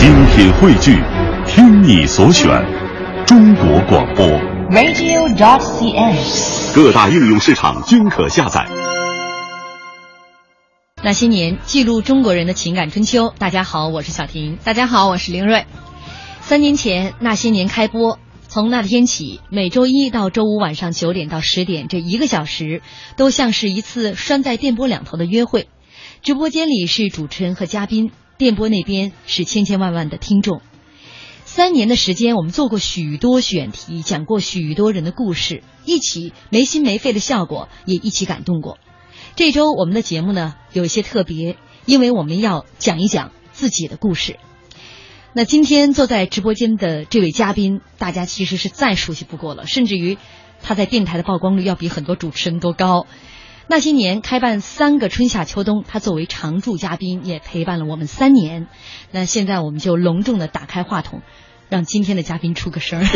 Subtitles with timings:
[0.00, 0.96] 精品汇聚，
[1.46, 2.48] 听你所选，
[3.26, 4.26] 中国广播。
[4.70, 6.74] radio.dot.cn，。
[6.74, 8.66] 各大应用市场均可下载。
[11.02, 13.34] 那些年，记录中国人的情感春秋。
[13.36, 14.56] 大家好，我是小婷。
[14.64, 15.66] 大家好，我是林睿。
[16.40, 22.80] 三年前，《那些年》开播，从那天起，每周一到周五晚上九点到十点这一个小时，
[23.18, 25.68] 都像是一次拴在电波两头的约会。
[26.22, 30.62] 直播间里是主持人和嘉宾，电波那边是千千万万的听众。
[31.44, 38.78] 三年的时间，我们做过许多选题，讲过许多人的故事，一起没心没肺的笑过，也一起感动过。
[39.36, 44.38] 这周我们的节目呢有一些特别，因为我们要讲一讲自己的故事。
[45.34, 50.16] 那今天坐在直播间的这位嘉宾，大家其实是再熟悉不过了，甚至于
[50.62, 53.06] 他在电台的曝光率要比很多主持人都高。
[53.70, 58.66] 那些年开办三个春夏秋冬，他作为常驻嘉宾也陪伴了我们三年。
[59.12, 61.20] 那现在我们就隆重的打开话筒，
[61.68, 63.06] 让今天的嘉宾出个声儿。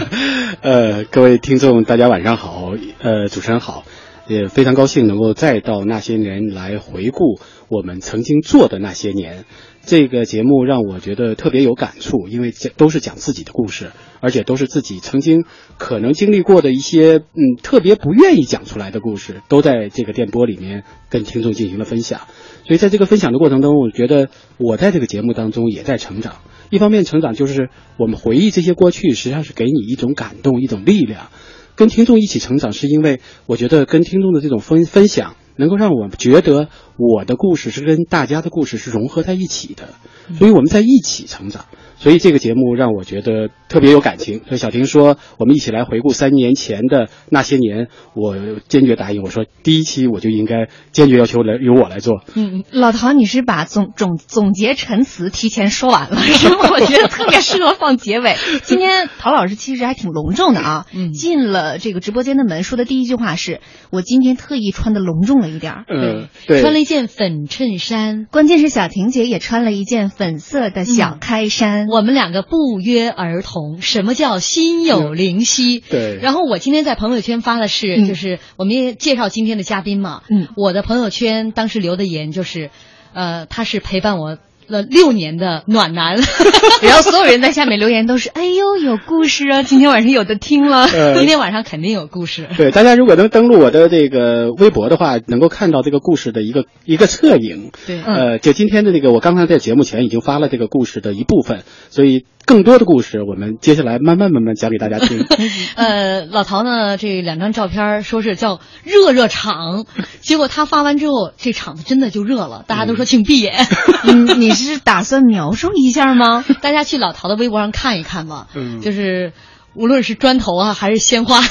[0.64, 3.84] 呃，各位听众，大家晚上好，呃，主持人好，
[4.26, 9.44] 也非常高兴能够再到那些年来回顾我们曾经做的那些年。
[9.82, 15.44] 这个节目让我觉得特别有感触，因为这都是讲自己的故事，而且都是自己曾经
[15.76, 22.20] 可能经历过的一些嗯特别不愿意讲出来的故事，都在这个电波里面跟听众进行了分享。
[22.66, 26.36] 所以在这个分享的过程当中，我觉得我在这个节目当中也在成长。
[26.70, 31.28] 一方面成长就是我们回忆这些过去，实际上是给你一种感动、一种力量。
[31.76, 39.88] 跟听众一起成长，是因为我觉得跟听众的这种分分享，能够让我觉得我的故事是跟大家的故事是融合在一起的，
[40.36, 41.64] 所以我们在一起成长。
[42.00, 44.38] 所以这个节目让我觉得特别有感情。
[44.46, 48.36] 所以小婷说，我们一起来回顾三年前的那些年，我
[48.68, 49.22] 坚决答应。
[49.22, 52.22] 我说第一期我就应该坚决要求来由我来做。
[52.36, 56.70] 嗯，老陶，你是把总 总总结陈词提前说完了，是吗？
[56.70, 58.36] 我觉得特别适合放结尾。
[58.62, 65.84] 今天陶老师其实还挺隆重的啊，嗯进了这个直播间的门，说的第一句话是我今天特意穿的隆重了一点儿。
[65.88, 71.86] 嗯，对，穿了一件粉衬衫，关键是小婷姐也穿了一件粉色的小开衫。
[71.86, 73.82] 我们两个不约而同。
[73.82, 75.80] 什么叫心有灵犀？
[75.80, 76.18] 对。
[76.22, 80.22] 然后我今天在朋友圈发的是，嗯就是我们也介绍今天的嘉宾嘛。
[80.30, 82.70] 嗯，我的朋友圈当时留的言就是，
[83.12, 84.38] 呃，他是陪伴我
[84.68, 86.16] 了六年的暖男。
[86.82, 89.62] 然后所有人在下面留言都是：“哎呦，有故事啊！
[89.64, 90.84] 今天晚上有的听了。
[90.84, 92.46] 呃 今天晚上肯定有故事。
[92.56, 97.70] 对，大家如果能登录我的这个微博的话，能够看到这个故事的一个一个侧影。
[97.86, 105.22] 对呃，就今天的这个，我刚才在节目前已经发了这个故事的一部分，所以更多的故事我们接下来慢慢慢慢讲给大家听。
[105.76, 109.84] 呃，老陶呢，这两张照片说是叫热热场，
[110.22, 113.66] 结果他发完之后，这场子真的就热了，大家都说请闭眼。
[114.04, 116.42] 嗯， 你是打算描述一下吗？
[116.62, 119.34] 大家去老陶的微博上看一看吧，嗯就是
[119.74, 121.42] 无论是砖头啊还是鲜花，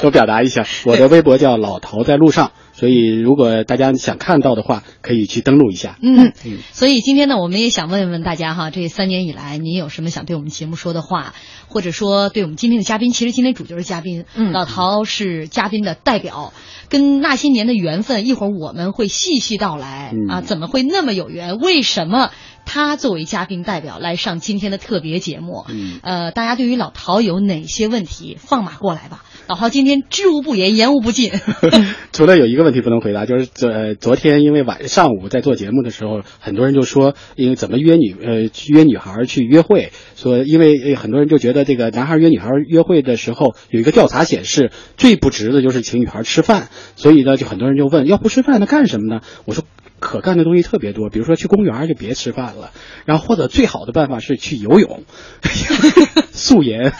[0.00, 5.98] 都表达一下，我的微博叫老陶在路上，所以如果大家想看到的话，可以去登录一下。
[6.00, 11.34] 嗯嗯，所以今天呢，我们也想问问大家哈，这三年以来，您有什么想对我们节目说的话，
[11.66, 13.10] 或者说对我们今天的嘉宾？
[13.10, 16.52] 其实今天主角是嘉宾，嗯老陶是嘉宾的代表，
[16.88, 21.58] 跟那些年的缘分，一会儿我们会细细道来、嗯啊，怎么会那么有缘？
[21.58, 22.30] 为什么
[22.68, 25.64] 他作为嘉宾代表来上今天的特别节目？
[25.70, 29.24] 嗯呃，大家对于老陶有哪些问题，放马过来吧。
[29.48, 31.32] 老陶今天知无不言，言无不尽。
[32.12, 49.22] 除了有一个问题不能回答，就是昨呃昨天因为晚上午在做节目的时候，很多人就说，因为怎么约女呃约女孩去约会，说因为呃很多人就觉得这个男孩约女孩约会的时候，有一个调查显示，最不值的就是请女孩吃饭，所以呢，就很多人就问，要不吃饭那干什么呢？
[49.46, 49.64] 我说。
[50.00, 52.70] 可干的东西特别多，比如说去公园就别吃饭了，
[53.04, 55.02] 然后或者最好的办法是去游泳，
[56.32, 56.92] 素颜，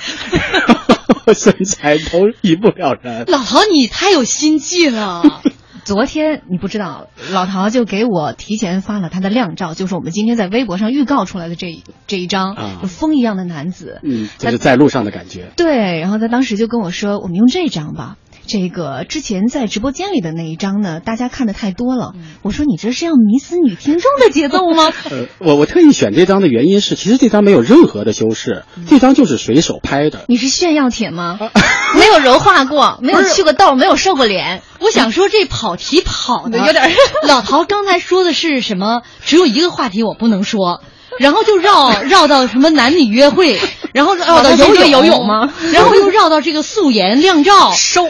[1.34, 3.24] 身材都一目了然。
[3.26, 5.42] 老陶，你太有心计了。
[5.84, 13.98] 昨天你不知道，老陶就给我提前发了他的靓照，就是我们今天在微博上预告出来的这一这一张、啊就风一样的男子。
[14.02, 15.50] 嗯，就是在路上的感觉。
[15.56, 18.18] 对，然后他当时就跟我说，我们用这张吧。
[18.48, 22.14] 这个之前在直播间里的那一张呢，大家看的太多了。
[22.42, 24.90] 我说你这是要迷死女听众的节奏吗？
[25.10, 30.24] 呃，我我特意选这张的原因是，其实这张没有任何的修饰，这张就是随手拍的。
[30.28, 31.38] 你是炫耀帖吗？
[31.94, 34.62] 没有柔化过，没有去过痘，没有瘦过脸。
[34.80, 36.90] 我想说这跑题跑的有点儿
[37.28, 39.02] 老陶刚才说的是什么？
[39.24, 40.80] 只有一个话题我不能说，
[41.18, 43.58] 然后就绕 绕到什么男女约会。
[43.94, 48.08] 然后绕到游泳游泳吗然后又绕到这个素颜亮照，收。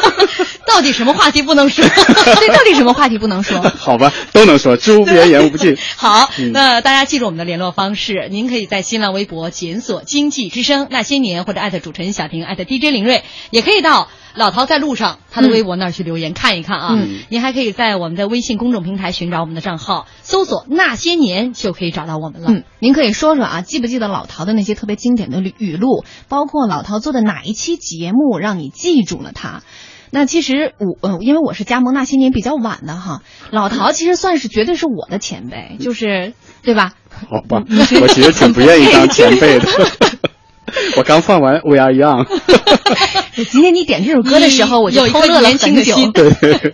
[0.66, 1.82] 到底什么话题不能说？
[2.38, 3.60] 对，到底什么话题不能说？
[3.78, 5.76] 好吧，都能说，知无不言，言无不尽。
[5.96, 16.88] 好，嗯那大家记住我们的联络方式，您可以在新浪微博检索“经济之声那些年”或者艾特主持人小婷艾特 DJ 林睿，也可以到老陶在路上他的微博那儿去留言、看一看啊。
[16.92, 22.50] 嗯您还可以在我们的微信公众平台寻找我们的账号，搜索“那些年”就可以找到我们了。
[22.50, 29.62] 嗯，您可以说说啊，记不记得老陶的那些特别经典的语录，包括老陶做的哪一期节目让你记住了他？
[30.12, 36.32] 那其实我呃，因为我是加盟那些年比较晚的哈，老陶其实算是绝对是我的前辈，就是
[36.62, 36.94] 对吧？
[37.08, 37.62] 好吧，
[38.00, 39.68] 我其实挺不愿意当前辈的。
[40.96, 42.24] 我刚放完《We Are Young》，
[43.34, 45.48] 今天你点这首歌的时候，我就偷乐了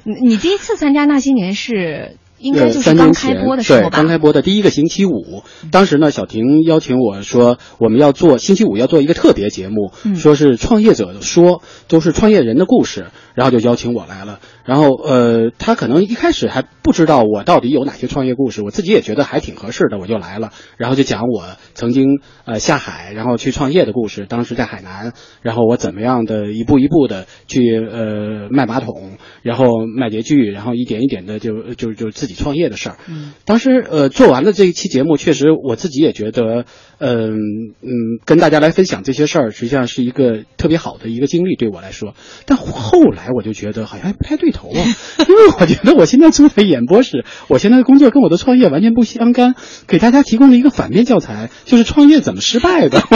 [0.05, 3.91] 你你第一次参加那些年是应该呃，就是刚开播的时，候吧？
[3.91, 10.17] 刚开播的第一个星期五，当时呢，小婷邀请我说，我们要做星期五要做一个特别节目，嗯。
[10.17, 13.07] 说是创业者说，都是创业人的故事，
[13.37, 14.41] 然后就邀请我来了。
[14.65, 20.51] 然后呃，他可能一开始还不知道我到底有哪些创业故事，我自己也觉得还挺合适的，我就来了。
[20.77, 21.45] 然后就讲我
[21.75, 25.13] 曾经呃下海，然后去创业的故事，当时在海南，
[25.43, 32.97] 然后我怎么样的一步一步的去呃卖马桶，然后卖洁具，然后一点一点的就就就自己创业的事儿。
[33.09, 36.65] 嗯当时呃做完了这一期节目，确实我自己也觉得，
[36.99, 37.37] 嗯
[37.83, 42.15] 嗯，跟大家来分享这些事儿，实际上是一个特别好的一个经历对我来说。
[42.47, 44.75] 但后来我就觉得好像不太对头啊，
[45.29, 49.55] 因为我觉得我现在坐在演播室，我现在的工作跟我的创业完全不相干，
[49.87, 53.01] 给大家提供了一个反面教材，就是创业怎么失败的。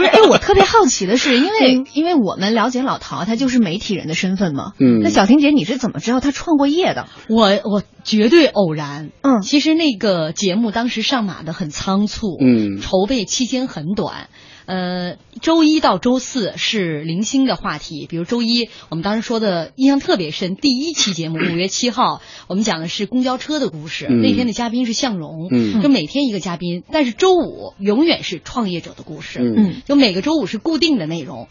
[0.00, 4.72] 不是，哎，我特别好奇的是，因为因为我们了解老陶，他就是媒体人的身份嘛。
[4.78, 7.06] 嗯那小婷姐，你是怎么知道他创过业的？
[7.28, 9.10] 我我绝对偶然。
[9.22, 14.28] 嗯其实那个节目当时上马的很仓促，嗯筹备期间很短。
[14.66, 24.22] 呃，周一到周四是零星的话题，比如周一我们当时说的印象特别深，第一期节目 五月七号，我们讲的是公交车的故事，嗯。
[24.22, 25.82] 那天的嘉宾是向荣，嗯。
[25.82, 29.82] 就每天一个嘉宾，但是周五永远是创业者的故事，嗯。
[29.86, 31.48] 就每个周五是固定的内容，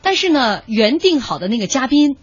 [0.00, 2.16] 但是呢，原定好的那个嘉宾，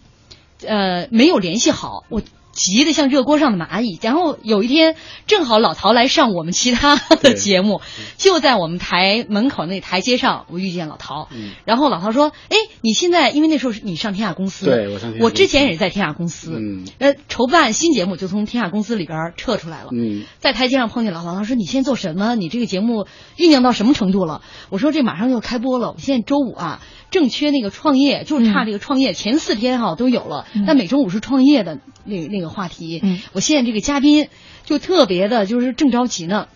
[0.65, 3.99] 呃，没有联系好，我急得像热锅上的蚂蚁。
[4.01, 4.95] 然后有一天，
[5.27, 7.81] 正好老陶来上我们其他的节目，
[8.17, 11.27] 就在我们台门口那台阶上，我遇见老陶。
[11.31, 19.89] 嗯然后老陶说：“哎，你现在因为那时候是你上天下公司，对我上天我之前也是在天下公司，嗯呃，筹办新节目就从天下公司里边撤出来了。
[19.91, 22.35] 嗯在台阶上碰见老陶，他说：“你现在做什么？
[22.35, 23.07] 你这个节目
[23.37, 26.81] 酝酿到什么程度了？”我说：“这马上就要开播了，我现在周五啊，
[27.11, 32.99] 正缺那个创业，就差这个创业、前四天哈、都有了，但每周五是创业的那那个话题。
[33.03, 34.29] 嗯我现在这个嘉宾
[34.65, 36.47] 就特别的，就是正着急呢。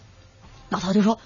[0.70, 1.20] 老陶就说：“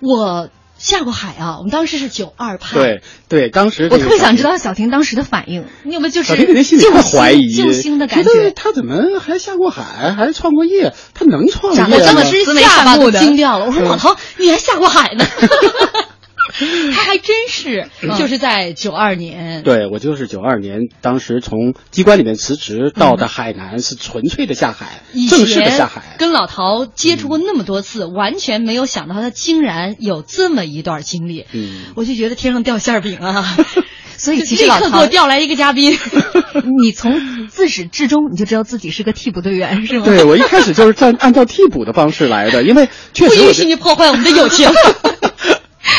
[0.00, 0.48] 我
[0.78, 4.56] 下过海啊，我们当时是九二派，对对，当时我特别想知道。
[4.56, 8.50] 小婷当时的反应，你有没有就是小婷肯定心里救特怀疑，救星的感觉得觉？
[8.52, 10.94] 他怎么还下过海，还创过业？
[11.14, 11.82] 他能创业？
[11.82, 13.66] 我当时慈眉下巴都善目的惊掉了。
[13.66, 15.26] 我说嗯老陶，你还下过海呢？
[16.94, 26.16] 他还真是，就是在九二年，对我就是九二年，当时从机关里面辞职到的海南，是纯粹的下海，以正式的下海。
[26.18, 31.44] 跟老陶接触过那么多次，完全没有想到他竟然有这么一段经历。
[31.52, 33.56] 嗯，我就觉得天上掉馅儿饼啊！
[34.18, 35.96] 所以其实立老陶刻给我调来一个嘉宾，
[36.82, 40.06] 你从自始至终你就知道自己是个替补队员，是吗？
[40.06, 44.68] 对我一开始就是按按照替补的方式来的，因为确不允实我觉得许你破坏我们的友情。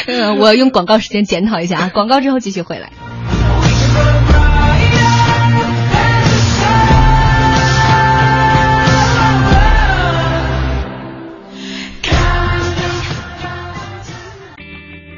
[0.08, 2.92] 呃， 我用广告时间检讨一下啊， 广告之后继续回来。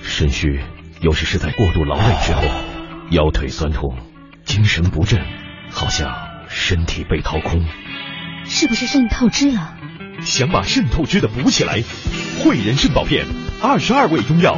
[0.04, 0.60] 肾虚
[1.02, 2.44] 有时是在过度劳累之后，
[3.10, 3.98] 腰腿酸痛，
[4.46, 5.20] 精神不振，
[5.72, 6.14] 好像
[6.48, 7.66] 身体被掏空。
[8.46, 9.76] 是不是肾透支了？
[10.24, 11.82] 想把肾透支的补起来，
[12.44, 13.26] 汇仁肾宝片，
[13.64, 14.58] 二十二味中药，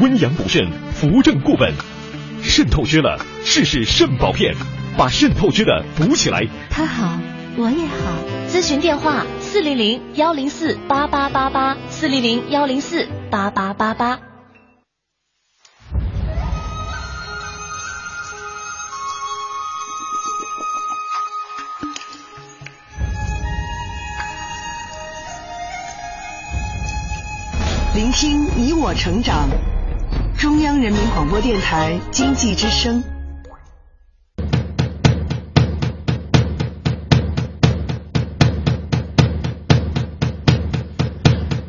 [0.00, 1.74] 温阳补肾，扶正固本。
[2.42, 4.54] 肾透支了，试试肾宝片，
[4.96, 6.46] 把肾透支的补起来。
[6.70, 7.18] 他好，
[7.58, 7.94] 我也好。
[8.48, 14.29] 咨询电话：四零零幺零四八八八八，四零零幺零四八八八八。
[27.92, 29.48] 聆听你我成长，
[30.38, 33.02] 中央人民广播电台经济之声。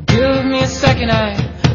[0.06, 1.41] Give me a second, I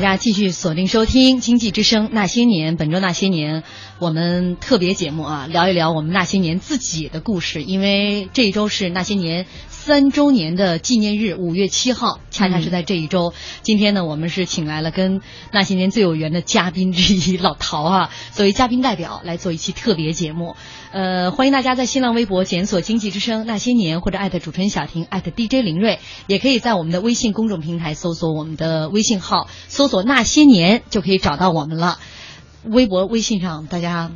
[0.00, 3.64] 大家继续锁定收听《经济之声那些年》，本周那些年
[3.98, 7.62] 我们特别节目啊，聊一聊我们那些年自己的故事。
[7.62, 9.44] 因为这一周是那些年
[9.82, 13.32] 三周年的纪念日，五月七号，恰恰是在这一周。
[13.62, 15.22] 今天呢，我们是请来了跟
[15.52, 20.54] 那些年最有缘的嘉宾之一老陶啊， 作为嘉宾代表来做一期特别节目。
[20.92, 31.98] 呃，欢迎大家在新浪微博检索“经济之声那些年”或者艾特主持人小婷艾特 DJ 林睿，也可以在我们的微信公众平台搜索我们的微信号，搜索“那些年”就可以找到我们了。
[32.64, 34.12] 微博、微信上大家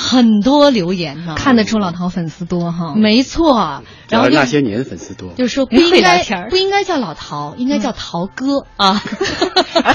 [0.00, 2.94] 很多留言呢，看得出老陶粉丝多哈。
[2.96, 3.82] 没错。
[4.08, 8.94] 然后就那些年粉丝多，就是说不应该 不应该叫老陶，应该叫陶哥啊。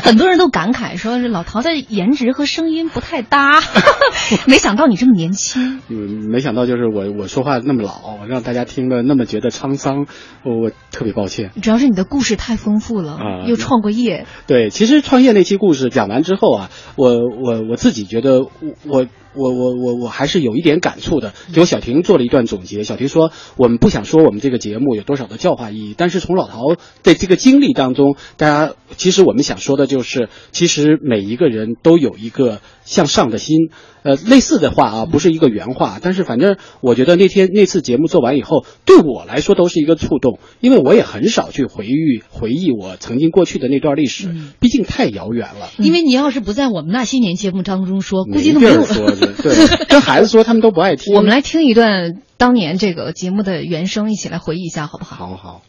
[0.04, 3.62] 很多人都感慨说，是老陶的颜值和声音不太搭，
[4.48, 5.82] 没想到你这么年轻。
[5.90, 10.06] 嗯，没想到就是我我说话那么老，让大家听了那么觉得沧桑，
[10.44, 11.52] 我我特别抱歉。
[11.62, 18.50] 主要是你的故事太丰富了，啊又创过业，对，其实创业那期故事讲完之后啊，我我我自己觉得我
[18.86, 21.34] 我我我我我还是有一点感触的。
[21.54, 33.70] 就小婷做了一段总结，小婷说我们不想说我们这个节目有多少的教化意义，但是从老陶的这个经历当中，大家其实我们想说的就是，其实每一个人都有一个向上的心。
[34.04, 45.72] 呃，类似的话啊，不是一个原话，但是反正我觉得那天那次节目做完以后，对我来说都是一个触动，因为我也很少去回忆回忆我曾经过去的那段历史，毕竟太遥远了。
[45.80, 49.56] 因为你要是不在我们那些年节目当中说，估计都没有说去，对，
[49.90, 51.16] 跟孩子说他们都不爱听。
[51.16, 55.16] 我们来听一段当年这个节目的原声，一起来回忆一下，好不好？
[55.16, 55.62] 好好。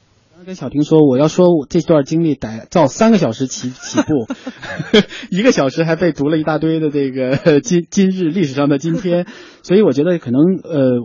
[0.47, 4.29] 刚跟小婷说，我要说我这段经历得照三个小时起起步，
[5.29, 9.27] 一个小时还被读了一大堆的这个 今今日历史上的今天，
[9.65, 11.01] 所以我觉得可能呃，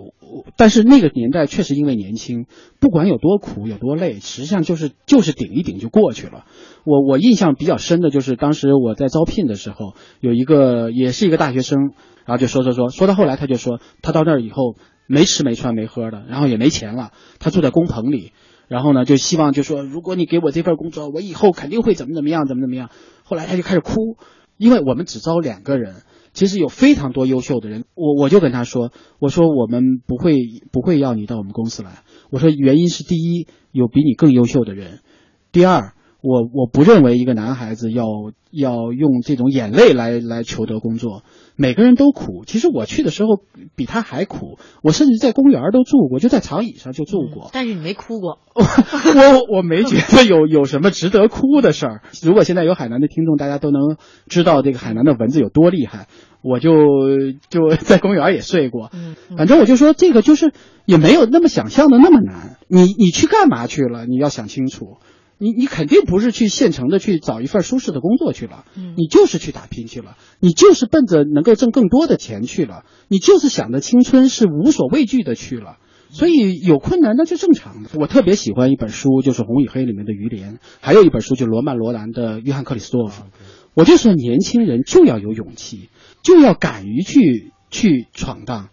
[0.58, 2.46] 但是那个年代确实因为年轻，
[2.80, 6.46] 不管有多苦有多累，实际上就是就是顶一顶就过去了。
[6.86, 11.80] 我我印象比较深的就是当时我在招聘的时候，有一个也是一个大学生，
[12.26, 14.76] 然后就说说说说到后来他就说他到那儿以后
[15.08, 18.34] 没吃没穿没喝的，然后也没钱了，他住在工棚里。
[18.72, 22.90] 然后呢，就希望就说，如果你给我这份工作，我以后肯定会怎么怎么样，怎么怎么样。
[23.26, 24.16] 后来他就开始哭，
[24.56, 27.84] 因为我们只招两个人，其实有非常多优秀的人。
[27.96, 30.38] 我我就跟他说，我说我们不会
[30.72, 32.04] 不会要你到我们公司来。
[32.30, 35.00] 我说原因是第一，有比你更优秀的人；
[35.52, 38.06] 第二，我我不认为一个男孩子要
[38.52, 41.24] 要用这种眼泪来来求得工作。
[41.56, 43.30] 每个人都苦，其实我去的时候
[43.76, 47.50] 比他还苦，我甚至在公园都住过，就在长椅上就住过。
[47.54, 52.02] 但是你没哭过，我我没觉得有有什么值得哭的事儿。
[52.24, 53.98] 如果现在有海南的听众，大家都能
[54.28, 56.08] 知道这个海南的蚊子有多厉害，
[56.42, 56.72] 我就
[57.50, 58.92] 就 在公园也睡过。
[59.38, 60.52] 反正我就说这个就是
[60.86, 62.58] 也没有那么想象的那么难。
[62.68, 64.06] 你你去干嘛去了？
[64.08, 64.98] 你要想清楚。
[65.42, 68.64] 你你肯定不是去现成的去找一份舒适的工作去了，
[68.96, 75.78] 你就是去打拼去了，你就是奔着能够挣更多的钱去了，你就是想着青春是无所畏惧的去了。
[76.12, 77.90] 所以有困难那就正常的。
[77.98, 83.24] 我特别喜欢一本书，就是《红与黑》里面的于连，还有一本书就是罗曼·罗兰的《约翰·克里斯多夫》。
[83.74, 85.90] 我就说年轻人就要有勇气，
[86.22, 88.70] 就要敢于去去闯荡。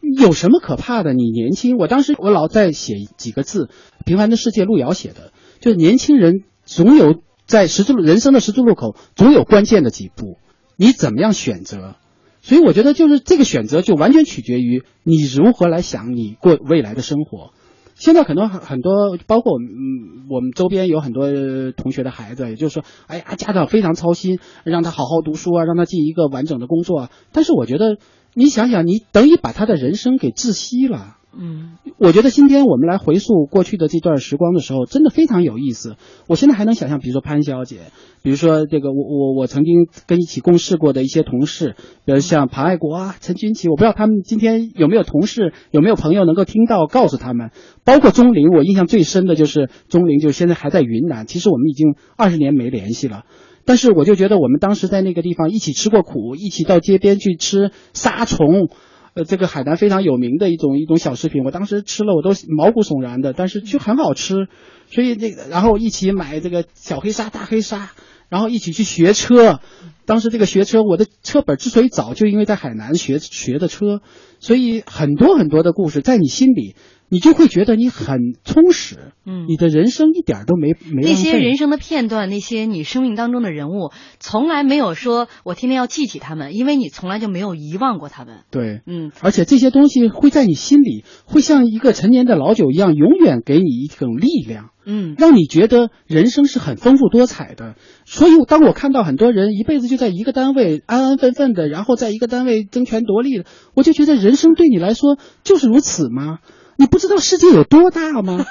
[0.00, 1.12] 有什么可怕的？
[1.12, 3.64] 你年轻，我当时我老在写几个字，
[4.04, 5.32] 《平凡的世界》，路遥写的，
[5.66, 10.38] 就是年轻人总有在十字路人生的十字路口，总有关键的几步，
[10.76, 11.96] 你怎么样选择？
[12.40, 17.50] 所以我觉得就是这个选择就完全取决于你如何来想你过未来的生活。
[17.96, 21.32] 现在很多很很多，包括我们嗯我们周边有很多
[21.72, 27.10] 同学的孩子，也就是说，哎呀，家长非常操心，让他好好读书啊，让他进一个完整的工作啊。
[27.32, 27.96] 但是我觉得，
[28.34, 31.16] 你想想，你等于把他的人生给窒息了。
[31.36, 35.96] 嗯，我觉得今天我们来回溯过去的这段时光的时候，真的非常有意思。
[36.28, 37.78] 我现在还能想象，比如说潘小姐，
[38.22, 41.74] 比如说这个我我我曾经跟一起共事过的一些同事，
[42.04, 47.50] 比如像庞爱国啊、陈军奇，我不知道他们今天有没有同事、有没有朋友能够听到，告诉他们。
[47.82, 53.22] 包括钟玲，我印象最深的就是钟玲，就现在还在云南，其实我们已经二十年没联系了。
[53.64, 58.68] 但是我就觉得我们当时在那个地方一起吃过苦，一起到街边去吃沙虫。
[59.16, 64.46] 呃，这个海南非常有名的一种一种小食品，我当时吃了我都毛骨悚然的，但是就很好吃，
[64.90, 67.92] 所以那个然后一起买这个小黑鲨、大黑鲨，
[68.28, 69.60] 然后一起去学车。
[70.04, 74.02] 当时这个学车，我的车本之所以早，就因为在海南学学的车，
[74.38, 76.76] 所以很多很多的故事在你心里，
[77.08, 88.40] 你就会觉得你很充实，嗯你的人生一点儿都没没那些人生的片段，那些你生命当中的人物，从来没有说我天天要记起他们，因为你从来就没有遗忘过他们。
[88.50, 94.70] 对，嗯，而且这些东西会在你心里，会像一个陈年的老酒一样，永远给你一种力量。
[94.88, 97.74] 嗯，让你觉得人生是很丰富多彩的。
[98.04, 106.38] 所以，当我看到很多人一辈子就在一个单位安安分分的，然后在一个单位争权夺利的，我就觉得人生对你来说就是如此吗？
[106.78, 108.44] 你不知道世界有多大吗？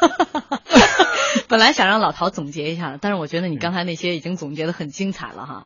[1.47, 5.63] 本来想让老陶总结一下的，但是我觉得你刚才那些已经总结的很精彩了哈。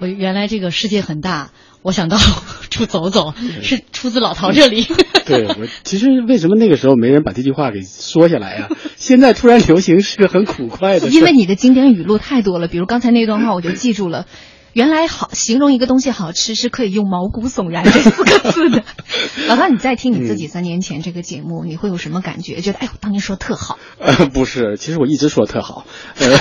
[0.00, 1.50] 我原来这个世界很大，
[1.82, 2.18] 我想到
[2.70, 4.86] 处走走，是出自老陶这里。
[5.24, 11.08] 对我其实为什么那个时候没人把这句话给说下来呀、现在突然流行是个很苦快的。
[11.08, 14.26] 因为你的经典语录太多了，比如刚才那段话我就记住了。
[14.74, 18.82] 原来好形容一个东西好吃是可以用毛骨悚然这四个字的。
[19.46, 22.60] 老大，你再听你自己三年前这个节目，你会有什么感觉？
[22.60, 25.86] 觉得哎呦，当年说特好，呃， 不是，其实我一直说特好，
[26.18, 26.36] 呃，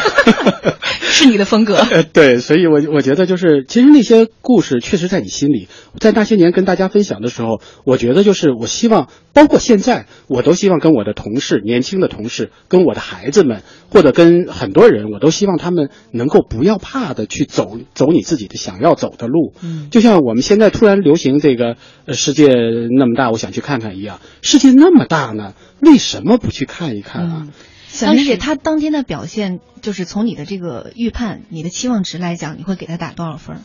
[1.01, 1.75] 是你的风格。
[1.75, 5.67] 呃，对，所以我我觉得就是，其实那些故事确实在你心里，
[5.99, 19.53] 在那些年跟大家分享的时候，我觉得就是我希望，包括现在，我都希望跟我的同事、年轻的同事，跟我的孩子们，或者跟很多人，我都希望他们能够不要怕的去走走你自己的想要走的路。
[19.61, 22.47] 嗯，就像我们现在突然流行这个呃世界
[22.95, 27.47] 那么大，我想去看看一样，世界那么大呢，为什么不去看一看啊？
[27.87, 33.57] 小玲姐，他当天的表现，就是从你的这个预判、你的期望值来讲，你会给他打多少分？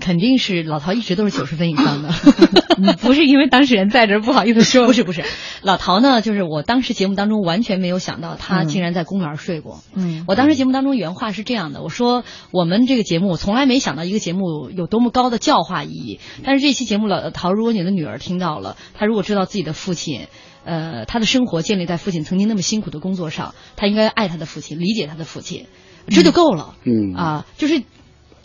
[0.00, 2.10] 肯定是老陶一直都是九十分以上的。
[3.00, 5.24] 不是因为当事人在这儿不好意思说，不是不是，
[5.62, 9.82] 老陶呢，就是我当时节目当中完全没有想到他竟然在公园睡过。
[9.94, 20.26] 嗯，我当时节目当中原话是这样的，我说我们这个节目我从来没想到一个节目有多么高的教化意义，但是这期节目老陶，如果你的女儿听到了，她如果知道自己的父亲。
[20.64, 25.64] 呃，他的生活建立在父亲曾经那么辛苦的工作上，他应该爱他的父亲，理解他的父亲，
[26.10, 26.74] 这就够了。
[26.84, 27.82] 嗯啊，就是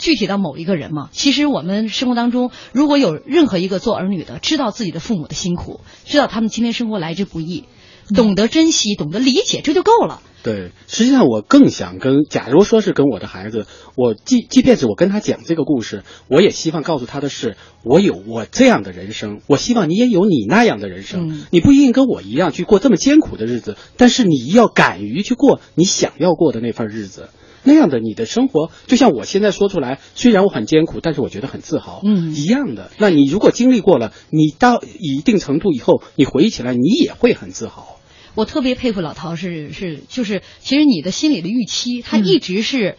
[0.04, 1.10] 具体到某一个人嘛。
[1.14, 7.64] 其实我们生活当中，如果有任何一个做儿女的知道自己的父母的辛苦，知道他们今天生活来之不易，
[8.14, 10.22] 懂得珍惜，懂得理解，这就够了。
[10.44, 21.30] 对，实际上我更想跟，假如说是跟我的孩子，我即即便是我跟他讲这个故事，我也希望告诉他的是，我有我这样的人生，我希望你也有你那样的人生。
[21.30, 27.30] 嗯你不一定跟我一样去过这么艰苦的日子，但是你要敢于去过你想要过的那份日子。
[27.64, 32.92] 那样的你的生活，就像我现在说出来，虽然我很艰苦，但是我觉得很自豪，嗯一样的。
[32.98, 38.00] 那你如果经历过了，你到一定程度以后，你回忆起来，你也会很自豪。
[38.36, 42.98] 我特别佩服老陶是是就是，其实你的心里的预期，他一直是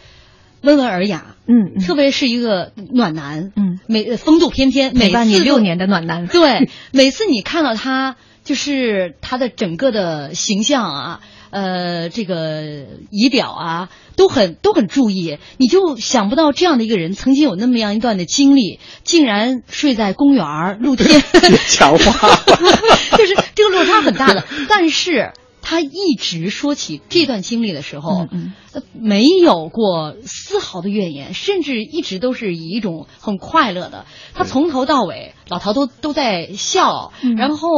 [0.60, 11.20] 温文尔雅，嗯，特别是一个暖男，嗯，每风度翩翩，每陪伴你六年的暖男，对，每次你看到他，就是他的整个的形象啊，
[11.54, 21.22] 呃，这个仪表啊，都很都很注意，你就想不到这样的一个人曾经有那么样一段的经历，竟然睡在公园儿露天，
[21.70, 22.34] 强化
[23.16, 25.32] 就是这个落差很大的， 但是。
[25.64, 34.04] 他一直说起这段经历的时候，嗯呃没有过丝毫的怨言，甚至一直都是以一种很快乐的。
[34.34, 37.68] 他从头到尾，老陶都都在笑，嗯然后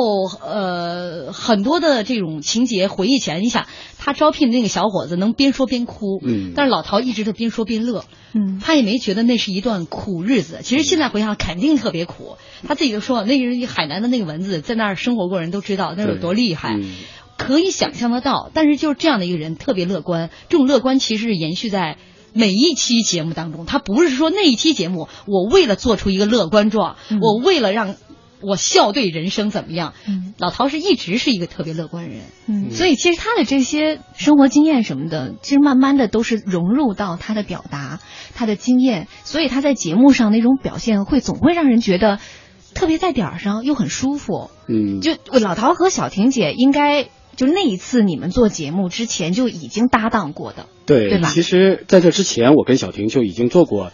[0.44, 3.66] 呃很多的这种情节回忆起来，你想
[3.98, 10.60] 他招聘的那个小伙子能边说边哭，嗯但是老陶一直都边说边乐，嗯他也没觉得那是一段苦日子。
[10.62, 12.36] 其实现在回想，肯定特别苦。
[12.66, 16.78] 他自己就说，那个人海南的那个蚊子，在那儿生活过人都知道那有多厉害。
[17.38, 21.98] 嗯可以想象得到，但是就是这样的一个人特别乐观，这种乐观其实是延续在
[22.32, 23.66] 每一期节目当中。
[23.66, 27.94] 他不是说那一期节目我为了做出一个乐观状，嗯我为了让
[28.42, 32.20] 我笑对人生怎么样，嗯老陶是一直是一个特别乐观人。
[32.46, 38.00] 嗯，所以其实他的这些生活经验什么的，其实慢慢的都是融入到他的表达、
[38.34, 42.18] 他的经验，所以他在节目上那种表现会总会让人觉得
[42.74, 44.50] 特别在点儿上，又很舒服。
[44.68, 51.28] 嗯，就老陶和小婷姐应该就那一次你们做节目之前就已经搭档过的，对，对吧？
[51.28, 53.92] 其实在这之前，我跟小婷就已经做过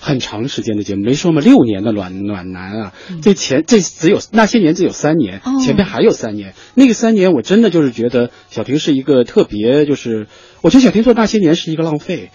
[0.00, 5.60] 很长时间的节目，没说嘛，六年的暖暖男啊，这前这只有那些年只有三年，哦。
[5.64, 10.26] 前面还有三年，那个三年我真的就是觉得小婷是一个特别，就是
[10.64, 12.30] 我觉得小婷做那些年是一个浪费，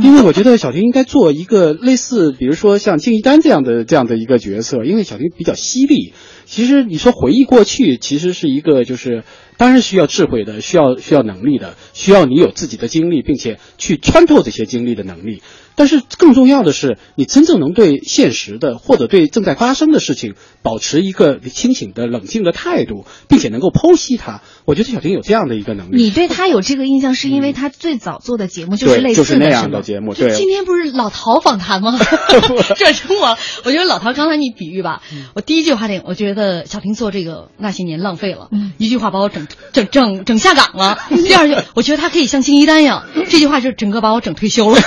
[0.00, 6.12] 因为我觉得小婷应该做一个类似，比如说像敬一丹这样的这样的一个角色，因为小婷比较犀利。
[6.44, 9.24] 其实你说回忆过去，其实是一个就是
[9.56, 15.42] 当然需要智慧的，需要需要能力的，需要你有自己的经历，并且去穿透这些经历的能力。
[15.74, 24.42] 但是更重要的是，你真正能对现实的或者对正在发生的事情保持一个清醒的、冷静的态度，并且能够剖析它。
[24.66, 26.02] 我觉得小婷有这样的一个能力。
[26.02, 30.34] 你对他有这个印象，是因为他最早做的节目就是，类似就是那样的节目，对。
[30.36, 31.98] 今天不是老陶访谈吗？
[32.76, 35.02] 这是我，我觉得老陶刚才你比喻吧，
[35.34, 40.98] 我第一句话点，我觉得小平做这个那些年浪费了，一句话把我整整整整下岗了。
[41.10, 44.80] 第二句，我觉得他可以像金一丹一样，这句话就整个把我整退休了。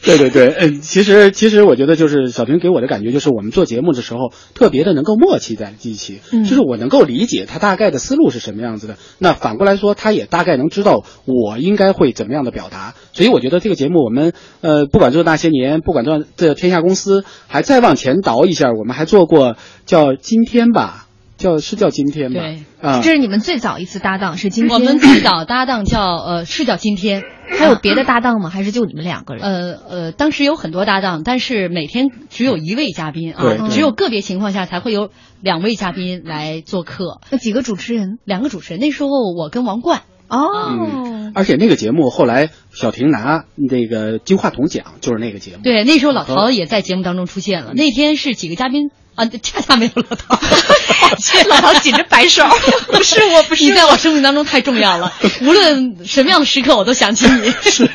[0.04, 6.44] 对对对，嗯，其实其实我觉得就是小平给我的感觉就是我们做节目的时候特别的能够默契在一起，嗯。
[6.44, 14.32] 就是我能够理解他大概的思路是什么样子的，那反过来说他也大概能知道我应该会怎么样的表达，所以我觉得这个节目我们
[14.62, 21.08] 呃不管做那些年，不管做这天下公司，还再往前倒一下，我们还做过叫今天吧，
[21.40, 24.78] 叫是叫今天吧，对啊这，是你们最早一次搭档，是今天。
[24.78, 28.50] 我们最早搭档叫呃是叫今天， 还有别的搭档吗？
[28.50, 29.42] 还是就你们两个人？
[29.42, 38.18] 呃呃，当时有很多搭档，但是每天只有一位嘉宾啊，只有个别情况下才会有两位嘉宾来做客，那几个主持人？
[38.24, 38.80] 两个主持人。
[38.80, 47.72] 那时候我跟王冠，哦，嗯，而且那个节目后来小婷拿那个金话筒奖，就是那个节目，对，那时候老陶也在节目当中出现了。
[47.74, 50.40] 那天是几个嘉宾啊，恰恰没有老陶，
[51.48, 52.42] 老陶紧着摆手，
[52.90, 53.64] 不是我，不是。
[53.64, 57.50] 你在我生命当中太重要了， 无论什么样的时刻我都想起你。
[57.70, 57.90] 是，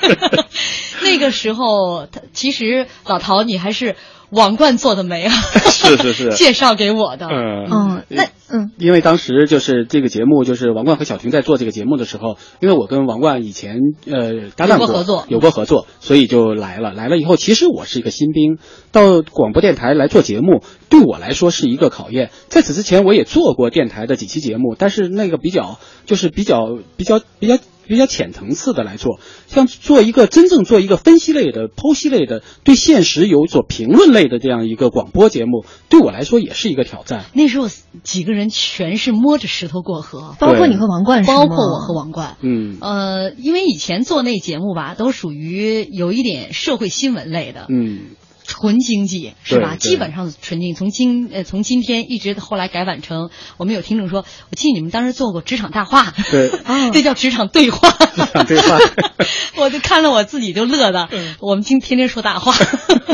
[1.01, 3.95] 那个时候他其实老陶你还是
[4.36, 5.32] 王冠做的媒啊，
[5.71, 7.28] 是是是介绍给我的。
[7.28, 16.93] 嗯嗯，那嗯因为当时就是这个节目，就是王冠和小婷在做这个节目的时候，因为我跟王冠以前呃搭档有过合作有过合作，所以就来了。
[16.93, 18.58] 来了以后，其实我是一个新兵，
[18.91, 22.32] 到广播电台来做节目，对我来说是一个考验。
[22.50, 27.56] 在此之前，我也做过电台的几期节目，但是那个比较就是比较比较比较。
[27.56, 27.63] 比较
[28.08, 37.26] 浅层次的来做，像做一个真正做一个分析类的、剖析类的、对现实有所评论类的这样一个广播节目，对我来说也是一个挑战。
[37.34, 37.67] 那时候
[38.04, 42.38] 几个人全是摸着石头过河，包括你和王冠，包括我和王冠。
[42.41, 49.75] 嗯呃，因为以前做那节目吧，都属于有一点社会新闻类的，嗯，纯经济是吧？
[49.75, 58.77] 基本上纯经济，从今呃从今天一直后来改版成，我们有听众说，我记得你们当时做过职场大话，对， 哦这叫职场对话，职场对话。
[59.58, 62.53] 我就看了我自己就乐的，我们今天天说大话，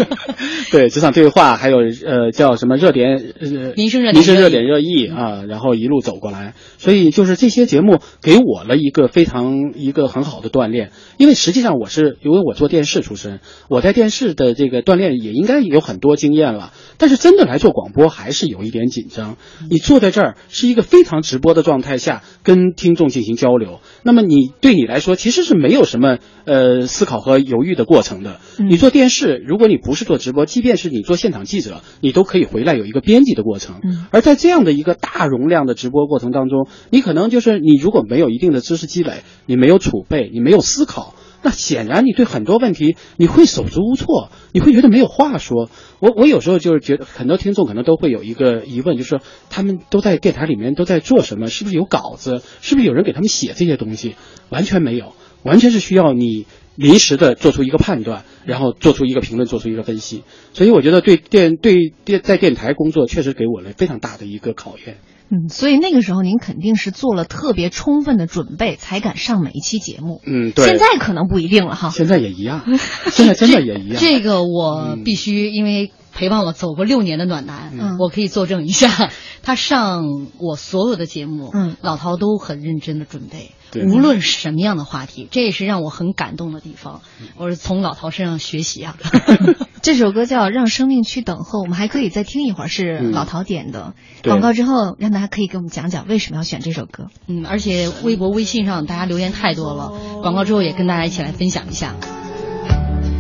[0.72, 5.08] 对，职场对话，还有呃叫什么热点呃民生热点民生热点热议。
[5.12, 13.40] 啊，然后一路走过来，所以就是这些节目给我了一个非常一个很好的锻炼，因为实际上我是因为我做电视出身，
[13.70, 19.38] 我在电视的这个锻炼也应该有很多经验了，但是真的来做广播还是有一点紧张。
[19.70, 28.40] 你坐在这儿是一个非常直播的状态下跟听众进行交流，那么你对你来说其实是没有什么呃思考和犹豫的过程的。
[28.58, 33.80] 你做电视，如果你不是做直播，即便是你做现场记者，你都可以回来有一个编辑的过程。
[33.84, 41.14] 嗯而在这样的一个大容量的直播过程当中，你可能就是你如果没有一定的知识积累，你没有储备，你没有思考。
[41.44, 45.70] 那显然你对很多问题你会手足无措，你会觉得没有话说。
[46.00, 51.48] 我我有时候就是觉得很多听众可能都会有一个疑问，就是说他们都在电台里面都在做什么？
[51.48, 52.42] 是不是有稿子？
[52.62, 54.16] 是不是有人给他们写这些东西？
[54.50, 60.24] 完全没有，完全是需要你临时的做出一个判断，然后做出一个评论，做出一个分析。
[60.54, 64.98] 所以我觉得对电对电在电台工作确实给我了非常大的一个考验。
[65.32, 70.22] 嗯，所以那个时候您肯定是做了特别充分的准备，才敢上每一期节目。
[70.26, 70.66] 嗯，对。
[70.66, 71.90] 现在可能不一定了哈。
[71.90, 72.66] 现在也一样，
[73.12, 73.96] 现在真的也一样。
[74.02, 79.10] 这个我必须，因为陪伴我走过六年的暖男，嗯我可以作证一下，
[79.42, 80.04] 他上
[80.38, 83.52] 我所有的节目，嗯老陶都很认真的准备。
[83.72, 87.00] 对无论什么样的话题，这也是让我很感动的地方。
[87.38, 88.98] 我是从老陶身上学习啊。
[89.82, 93.96] 这首歌叫《让生命去等候》，我们还可以再听一会儿，是嗯老陶点的。
[94.22, 97.08] 对广告之后，让大家可以给我们讲讲为什么要选这首歌。
[97.26, 101.96] 嗯，而且微博、微信上大家留言太多了，广告之后也跟大家一起来分享一下。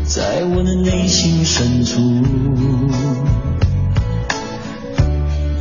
[0.03, 1.99] 在我的内心深处，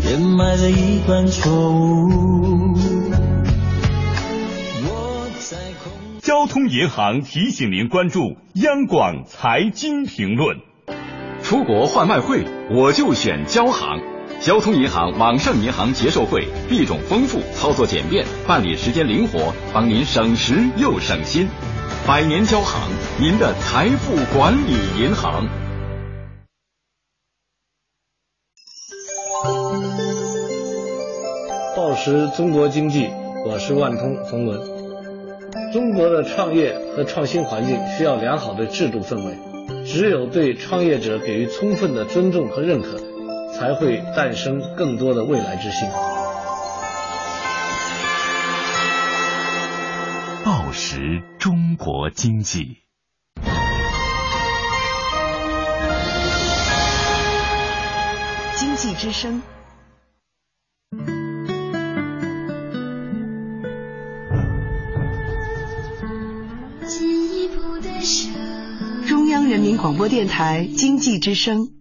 [0.06, 2.74] 掩埋了一段错误。
[4.84, 6.20] 我在空。
[6.20, 10.58] 交通银行提醒您关注央广财经评论。
[11.50, 14.00] 出国换外汇，我就选交行。
[14.40, 21.48] 交通银行网上银行结售汇，币种丰富，操作简便，办理时间灵活，帮您省时又省心。
[22.06, 25.48] 百年交行，您的财富管理银行。
[31.76, 33.10] 报时中国经济，
[33.44, 34.60] 我是万通冯仑。
[35.72, 39.36] 中国的创业和创新环境需要良好的制度氛围，
[39.84, 42.98] 只有对创业者给予充分的尊重和认可，
[43.52, 45.88] 才会诞生更多的未来之星。
[50.44, 52.78] 报时中国经济，
[58.56, 59.42] 经济之声。
[69.10, 71.79] 中央人民广播电台经济之声。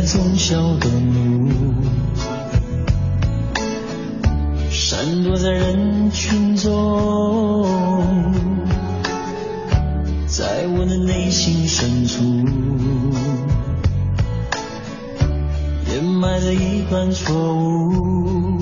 [0.00, 1.50] 在忠孝的路，
[4.70, 7.66] 闪躲在人群中，
[10.26, 12.22] 在我的内心深处，
[15.92, 18.58] 掩埋着一段错误。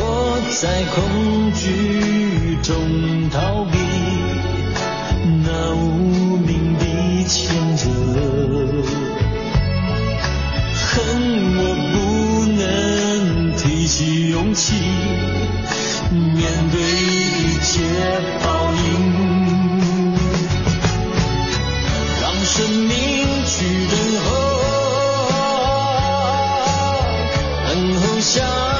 [0.00, 3.76] 我在恐惧中逃避
[5.44, 6.86] 那无名的
[7.26, 7.90] 牵扯，
[13.98, 14.74] 起勇气
[16.12, 17.82] 面对一切
[18.44, 18.78] 报应，
[22.22, 22.94] 让生命
[23.44, 23.56] 去
[23.90, 24.30] 等候，
[27.66, 28.77] 等候下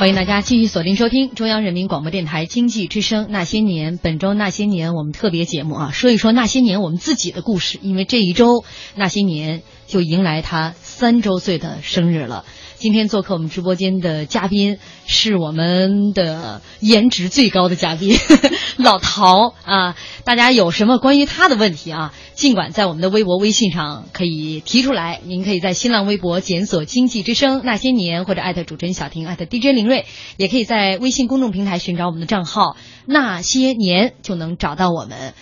[0.00, 3.98] 欢迎大家继续锁定收听中央人民广播电台经济之声《那些年》。
[4.02, 7.78] 本周《那些年》我们特别节目啊，说一说那些年我们自己的故事。
[7.82, 8.60] 因为这一周
[8.94, 9.58] 《那些年》
[9.90, 12.44] 就迎来他三周岁的生日了。
[12.78, 18.16] 今天做客我们直播间的嘉宾是我们的颜值最高的嘉宾
[18.78, 19.96] 老陶啊！
[20.24, 25.20] 大家有什么关于他的问题啊，尽管在我们的微博、微信上可以提出来。
[25.24, 35.34] 您可以在新浪微博检索“经济之声那些年”或者艾特主持人小婷艾特 DJ 林睿，也可以在微信公众平台寻找我们的账号“那些年”就能找到我们。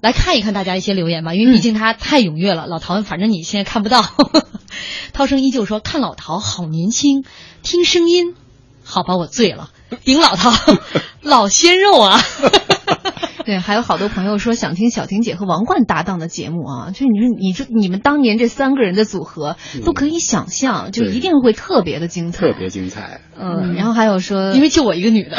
[0.00, 2.66] 来看一看大家一些留言吧，因为毕竟他太踊跃了。
[2.66, 4.02] 老陶，反正你现在看不到。
[5.12, 7.24] 涛声依旧说：“看老陶好年轻，
[7.62, 8.34] 听声音
[8.84, 9.70] 好吧我醉了。”
[10.04, 10.52] 顶老陶，
[11.20, 12.18] 老鲜肉啊！
[13.44, 22.46] 对，还有好多朋友说想听小婷姐和王冠搭档的节目啊，就是你说你这你们当年这三个人的组合，都可以想象，就一定会特别的精彩。
[22.46, 23.20] 特别精彩。
[23.36, 25.36] 嗯，然后还有说，因为就我一个女的，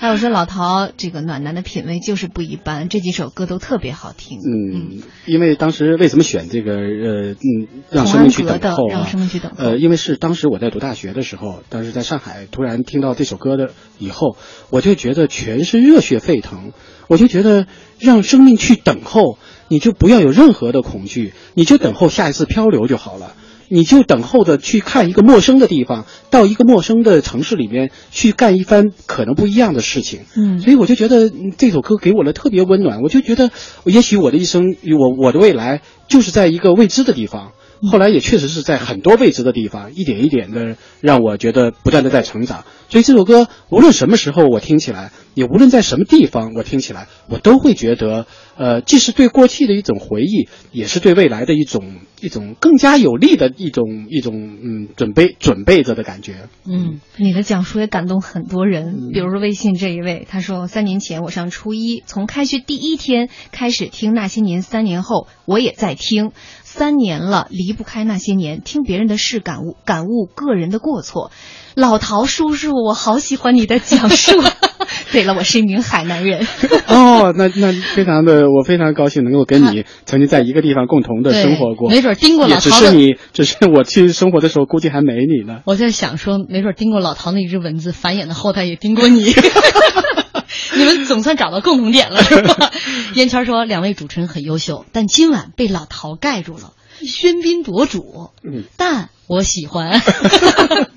[0.00, 4.38] 还有说老陶这个暖男的品味就是不一般，这几首歌都特别好听。
[4.38, 9.06] 嗯，因为当时为什么选这个呃嗯让生命去等候让啊？
[9.06, 9.62] 生命去等候。
[9.62, 14.38] 呃，因为是当时我在读大学的时候，当时在上海突然听到这首歌的以后，
[14.70, 16.72] 我就觉得全是热血沸腾，
[17.06, 17.66] 我就觉得
[17.98, 19.36] 让生命去等候，
[19.68, 23.34] 你就不要有任何的恐惧，你就等候下一次漂流就好了。
[23.70, 30.22] 你就等候着去看一个陌生的地方，到一个陌生的城市里面去干一番可能不一样的事情。
[30.36, 33.00] 嗯，所以我就觉得嗯这首歌给我了特别温暖。
[33.00, 33.50] 我就觉得，
[33.84, 37.52] 也许我的一生，我我的未来就是在一个未知的地方。
[37.82, 42.64] 后来也确实是在很多未知的地方，一点一点的让我觉得不断的在成长。
[42.88, 56.48] 所以这首歌无论什么时候我听起来，也无论在什么地方我听起来，我都会觉得，呃，既是对过去的一种回忆，也是对未来的一种一种更加有力的一种一种嗯准备准备着的感觉。
[56.66, 66.32] 嗯，你的讲述也感动很多人，比如说微信这一位，他说三年前我上初一，从开学第一天开始听那些年，三年后我也在听，
[66.72, 71.32] 三年了离不开那些年，听别人的事感悟感悟个人的过错。
[71.74, 74.40] 老陶叔叔，我好喜欢你的讲述。
[75.10, 76.46] 对了，我是一名海南人。
[76.86, 81.90] 哦，那那非常的，我非常高兴能够跟你曾经在一个地方共同的生活过。
[81.90, 85.62] 没准盯过老陶只是你，只是我去生活的时候，估计还没你呢。
[85.64, 89.34] 我在想说，没准盯过老陶那一只蚊子，繁衍的后代也盯过你。
[90.76, 92.72] 你们总算找到共同点了， 是吧？
[93.14, 98.30] 烟圈说，两位主持人很优秀，但今晚被老陶盖住了，喧宾夺主。
[98.42, 100.00] 嗯，但我喜欢。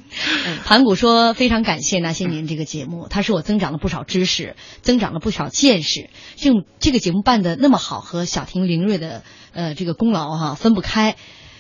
[0.46, 6.10] 嗯盘古说：“非常感谢那些年这个节目，它使我增长了不少知识，增长了不少见识。
[6.36, 11.16] 这种这个节目办的那么好，和小婷、凌睿的呃这个功劳哈、分不开。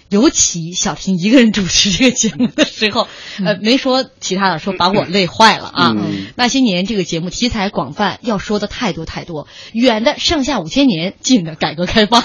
[0.09, 3.07] 尤其小婷一个人主持这个节目的时候，
[3.43, 5.93] 呃，没说其他的，说把我累坏了啊。
[5.95, 12.23] 嗯那些年这个节目题材广泛，要说的太多太多，远的上下五千年，近的改革开放。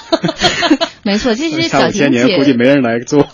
[1.03, 3.29] 没错，这些小婷五千年估计，没人来做。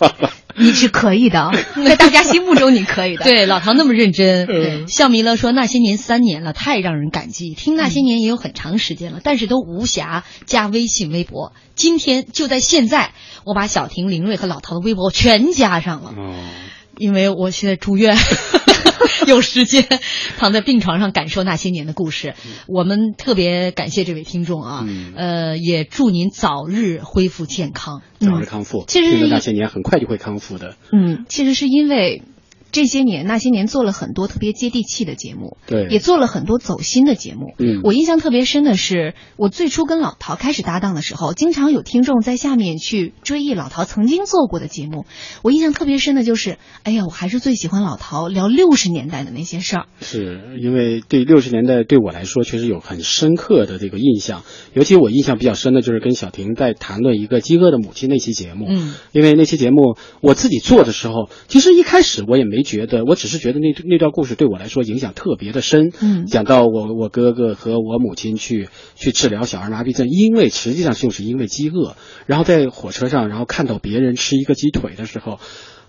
[0.57, 1.51] 你是可以的，
[1.85, 3.23] 在大家心目中你可以的。
[3.23, 4.47] 对，老唐那么认真。
[4.49, 7.53] 嗯笑弥勒说那些年三年了，太让人感激。
[7.53, 11.53] 听那些年也有很长时间了，但是都无暇加微信、微博。
[11.75, 13.11] 今天就在现在，
[13.43, 16.33] 我把小婷、林睿和老唐的微博全加上了，哦，
[16.97, 18.15] 因为我现在住院。
[19.27, 19.85] 有时间
[20.37, 22.33] 躺在病床上感受那些年的故事，
[22.67, 28.01] 我们特别感谢这位听众啊，嗯呃，也祝您早日恢复健康。
[28.19, 28.83] 早日康复。
[28.87, 30.75] 其实那些年很快就会康复的。
[30.91, 32.23] 嗯，其实是因为
[32.75, 37.53] 这些年那些年做了很多特别接地气的节目，对也做了很多走心的节目。
[37.57, 45.05] 嗯我印象特别深的是，我最初跟老陶开始搭档的时候，经常有听众在下面去追忆老陶曾经做过的节目。
[45.41, 49.85] 我印象特别深的就是，哎呀，我还是最喜欢老陶聊六十年代的那些事儿。
[50.01, 58.65] 是因为对六十年代对我来说确实有很深刻的这个印象，尤其我印象比较深的就是跟小婷在谈论一个饥饿的母亲那期节目。
[58.69, 65.93] 嗯，因为那期节目我自己做的时候，其实一开始我也没觉得，我只是觉得那那段故事对我来说影响特别的深。
[66.01, 75.39] 嗯讲到我我哥哥和我母亲去去治疗小儿麻痹症，因为实际上就是因为饥饿，然后在火车上，然后看到别人吃一个鸡腿的时候。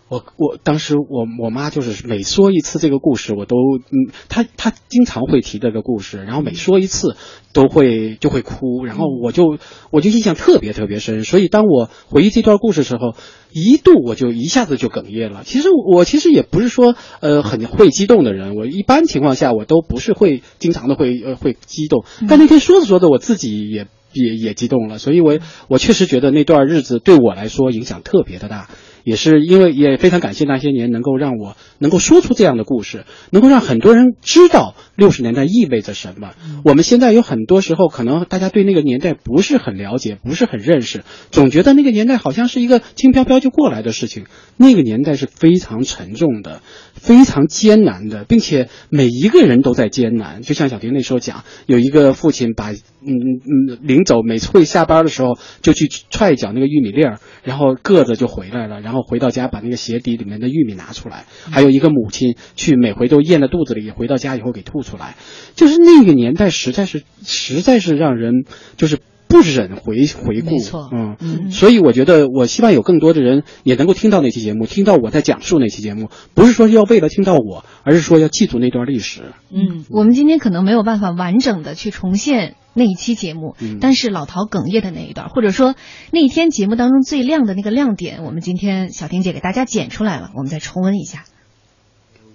[0.08, 3.56] 我我当时我我妈就是每说一次这个故事，我都
[3.90, 7.16] 嗯，她她经常会提这个故事，然后每说一次
[7.52, 9.58] 都会就会哭，然后我就
[9.90, 13.16] 我就印象特别特别深，所以当我回忆这段故事的时候，
[13.52, 15.42] 一度我就一下子就哽咽了。
[15.44, 28.68] 其实我其实也不是说呃很会激动的人，我一般情况下我都不是会经常的会呃会激动，但那天说着说着我自己也也也激动了，所以我我确实觉得那段日子对我来说影响特别的大。
[29.06, 36.32] 也是因为也非常感谢那些年能够让我能够说出这样的故事，能够让很多人知道六十年代意味着什么。
[36.64, 44.24] 我们现在有很多时候可能大家对那个年代不是很了解，不是很认识，总觉得那个年代好像是一个轻飘飘就过来的事情。
[44.56, 46.60] 那个年代是非常沉重的，
[46.96, 50.42] 非常艰难的，并且每一个人都在艰难。
[50.42, 61.26] 就像小婷那时候讲，有一个父亲把嗯嗯临走，每次会下班的时候就去踹一脚那个玉米粒儿，然后个子就回来了，然后回到家把那个鞋底里面的玉米拿出来。
[61.50, 65.16] 还有一个母亲去每回都咽在肚子里，回到家以后给吐出来。
[65.54, 68.44] 就是那个年代实在是实在是让人
[68.76, 68.98] 就是。
[69.36, 79.20] 不不忍回回顾，没错嗯嗯所以我觉得，我希望有更多的人也能够听到那期节目，听到我在讲述那期节目，不是说要为了听到我，而是说要记住那段历史。
[79.50, 85.74] 嗯，我们今天可能没有办法完整的去重现那一期节目，嗯但是老陶哽咽的那一段，或者说
[86.12, 91.24] 那一天节目当中最亮的那个亮点，我们今天小婷姐给大家剪出来了，我们再重温一下。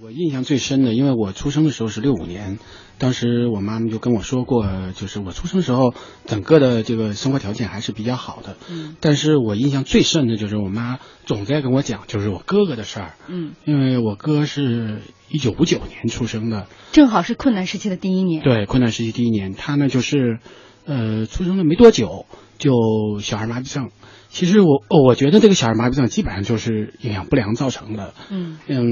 [0.03, 2.57] 我印象最深的，因为我出生的时候是六五年，
[3.01, 4.63] 当时我妈妈就跟我说过，
[4.95, 5.95] 就是我出生时候，
[6.27, 8.57] 整个的这个生活条件还是比较好的。
[8.69, 13.13] 嗯但是我印象最深的就是我妈总在跟我讲，就是我哥哥的事儿。
[13.27, 18.43] 嗯，因为我哥是一九五九年出生的，正好是困难时期的第一年。
[18.43, 20.37] 对，困难时期第一年，他呢就是，
[20.85, 22.27] 呃，出生了没多久
[22.59, 22.71] 就
[23.19, 23.89] 小儿麻痹症。
[24.29, 28.13] 其实我我觉得这个小儿麻痹症基本上就是营养不良造成的。
[28.29, 28.83] 嗯嗯，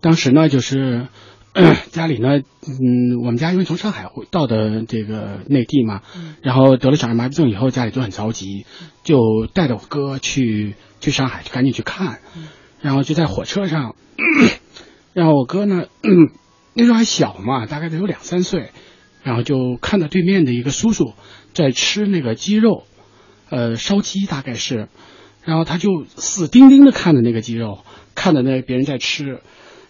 [0.00, 1.08] 当时呢就是。
[1.90, 6.02] 家里呢，嗯，我们家因为从上海回到的这个内地嘛，
[6.42, 8.66] 然后得了小儿麻痹症以后，家里就很着急，
[9.04, 9.16] 就
[9.54, 12.18] 带着我哥去去上海，就赶紧去看，
[12.82, 13.96] 然后就在火车上，
[15.14, 15.86] 然后我哥呢，
[16.74, 18.70] 那时候还小嘛，大概得有两三岁，
[19.22, 21.14] 然后就看到对面的一个叔叔
[21.54, 22.84] 在吃那个鸡肉，
[23.48, 24.88] 呃，烧鸡大概是，
[25.42, 27.78] 然后他就死盯盯的看着那个鸡肉，
[28.14, 29.40] 看着那别人在吃，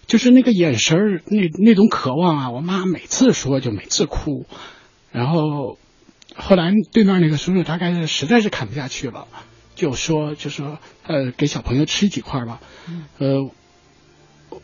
[0.07, 4.47] 就是那个眼神儿，那那种渴望啊，我妈每次说就每次哭，
[5.13, 5.79] 然后
[6.35, 9.29] 后来对面那个叔叔大概是实在是看不下去了，
[9.75, 12.61] 就说就说呃给小朋友吃几块吧，
[13.19, 13.51] 呃。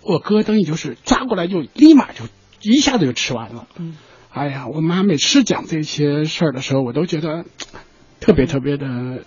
[0.01, 2.25] 我哥等于就是抓过来就立马就
[2.63, 3.69] 一下子就吃完了。
[3.77, 3.95] 嗯，
[4.31, 7.45] 哎呀，我妈每次讲这些事儿的时候，我都觉得
[8.19, 9.25] 特别特别的，嗯，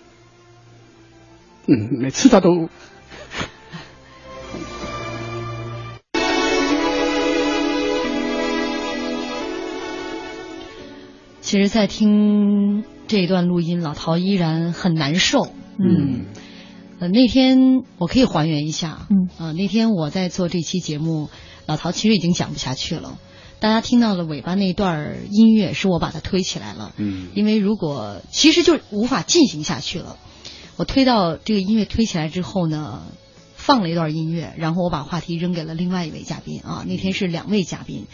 [2.00, 2.68] 每次她都。
[11.46, 15.46] 其实，在听这一段录音，老陶依然很难受。
[15.78, 16.26] 嗯，
[16.98, 19.06] 呃，那天我可以还原一下。
[19.10, 21.28] 嗯，呃，那天我在做这期节目，
[21.64, 23.16] 老陶其实已经讲不下去了。
[23.60, 26.92] 大家听到了尾巴那段音乐，是我把它推起来了。
[26.96, 30.16] 嗯，因为如果其实就无法进行下去了，
[30.74, 33.04] 我推到这个音乐推起来之后呢，
[33.54, 36.84] 放了一段音乐，然后我把话题扔给了另外一位嘉宾啊。
[36.88, 38.06] 那天是两位嘉宾。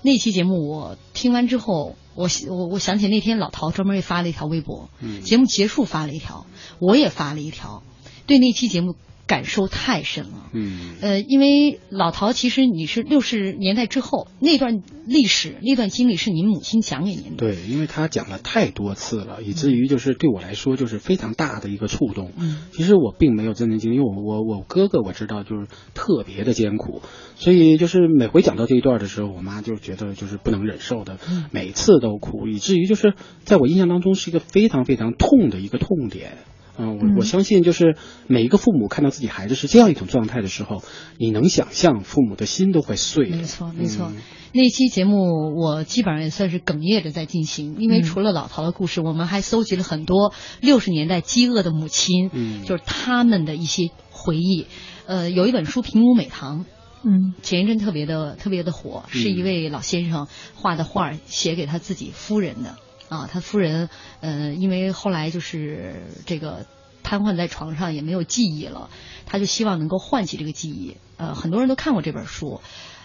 [0.00, 5.22] 那期节目我听完之后，我我我想起那天老陶专门也发了一条微博，嗯。
[5.22, 6.46] 节目结束发了一条，
[6.80, 7.84] 我也发了一条，
[8.26, 8.96] 对那期节目
[9.28, 10.50] 感受太深了。
[10.52, 22.32] 嗯呃，因为老陶其实你是六十年代之后那段历史那段经历是您母亲讲给您的，对，因为他讲了太多次了，以至于就是对我来说就是非常大的一个触动。
[22.38, 27.02] 嗯，其实我并没有真正经历，因为我我我哥哥我知道就是特别的艰苦，
[27.36, 33.12] 所以就是每回讲到这一段的时候，我妈就觉得就是不能忍受的，嗯每次都哭，以至于就是
[33.44, 36.38] 在我印象当中是一个非常非常痛的一个痛点。
[36.78, 37.96] 嗯，我我相信就是
[38.28, 40.82] 每一个父母看到自己孩子是这样一种状态的时候，
[41.18, 43.36] 你能想象父母的心都会碎的。
[43.36, 44.06] 没错，没错。
[44.14, 44.16] 嗯
[44.50, 48.02] 那期节目我基本上也算是哽咽着在进行，因为嗯。
[48.02, 52.64] 除了老陶的故事，我们还搜集了很多六十年代饥饿的母亲，嗯。
[52.64, 54.66] 就是他们的一些回忆。
[55.06, 56.60] 呃，有一本书《平谷美堂》，
[57.04, 62.76] 嗯，前一阵特别的特别的火，是一嗯位老先生画的画，写给他自己夫人的
[63.08, 63.28] 啊。
[63.30, 63.88] 他夫人
[64.20, 66.66] 呃，因为后来就是这个
[67.02, 68.90] 瘫痪在床上，也没有记忆了，
[69.26, 70.96] 他就希望能够唤起这个记忆。
[71.16, 72.60] 呃，很多人都看过这本书。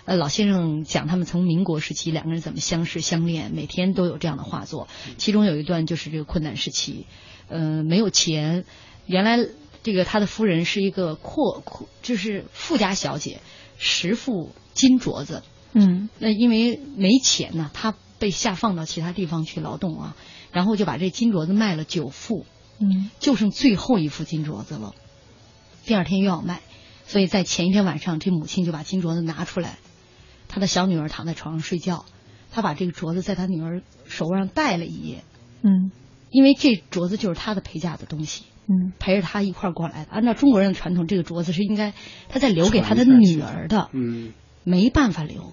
[0.06, 4.90] 呃，老先生讲他们从民国时期两个人怎么相识相恋，每天都有这样的画作。
[5.18, 7.08] 其中有一段就是这个困难时期，
[7.48, 8.66] 呃，没有钱，
[9.06, 9.40] 原来
[9.82, 13.40] 这个他的夫人是一个阔阔，就是富家小姐，
[13.78, 15.42] 十副金镯子。
[15.72, 20.16] 嗯那因为没钱呢，他被下放到其他地方去劳动啊，
[20.54, 22.46] 然后就把这金镯子卖了九副，
[22.80, 24.96] 嗯就剩最后一副金镯子了。
[25.86, 26.62] 第二天又要卖，
[27.06, 29.78] 所以在前一天晚上，这母亲就把金镯子拿出来，
[30.48, 32.06] 她的小女儿躺在床上睡觉，
[32.50, 35.26] 她把这个镯子在她女儿手腕上戴了一夜，
[35.62, 35.92] 嗯
[36.30, 40.12] 因为这镯子就是她的陪嫁的东西，嗯陪着她一块儿过来的。
[40.12, 41.94] 按照中国人的传统，这个镯子是应该
[42.30, 44.32] 她在留给她的女儿的，嗯
[44.64, 45.52] 没办法留。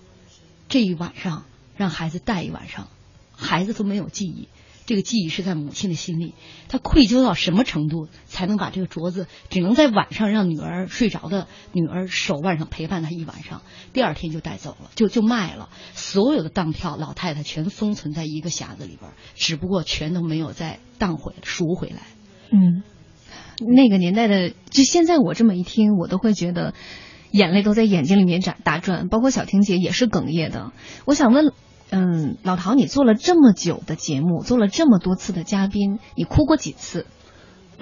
[0.68, 1.46] 这一晚上
[1.80, 2.88] 让孩子带一晚上，
[3.34, 4.48] 孩子都没有记忆。
[4.84, 6.34] 这个记忆是在母亲的心里，
[6.68, 13.62] 她愧疚到什么程度，才能把这个镯子只能在晚上让女儿睡着的女儿手腕上陪伴她一晚上，
[13.94, 15.70] 第二天就带走了，就就卖了。
[15.94, 22.02] 所有的当票老太太全封存在一个匣子里边，只不过全都没有再当回赎回来。
[22.50, 22.82] 嗯，
[23.74, 26.74] 那个年代的，就现在我这么一听，我都会觉得
[27.30, 30.72] 眼泪都在眼睛里面打打转，包括小婷姐也是哽咽的。
[31.04, 31.52] 我想问
[31.90, 37.06] 嗯，老陶，你做了这么久的节目，做了这么多次的嘉宾，你哭过几次？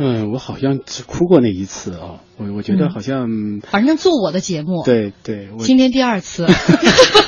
[0.00, 3.26] 嗯，我好像只哭过那一次啊，我我觉得好像，
[3.64, 6.46] 反正做我的节目，对对，我今天第二次，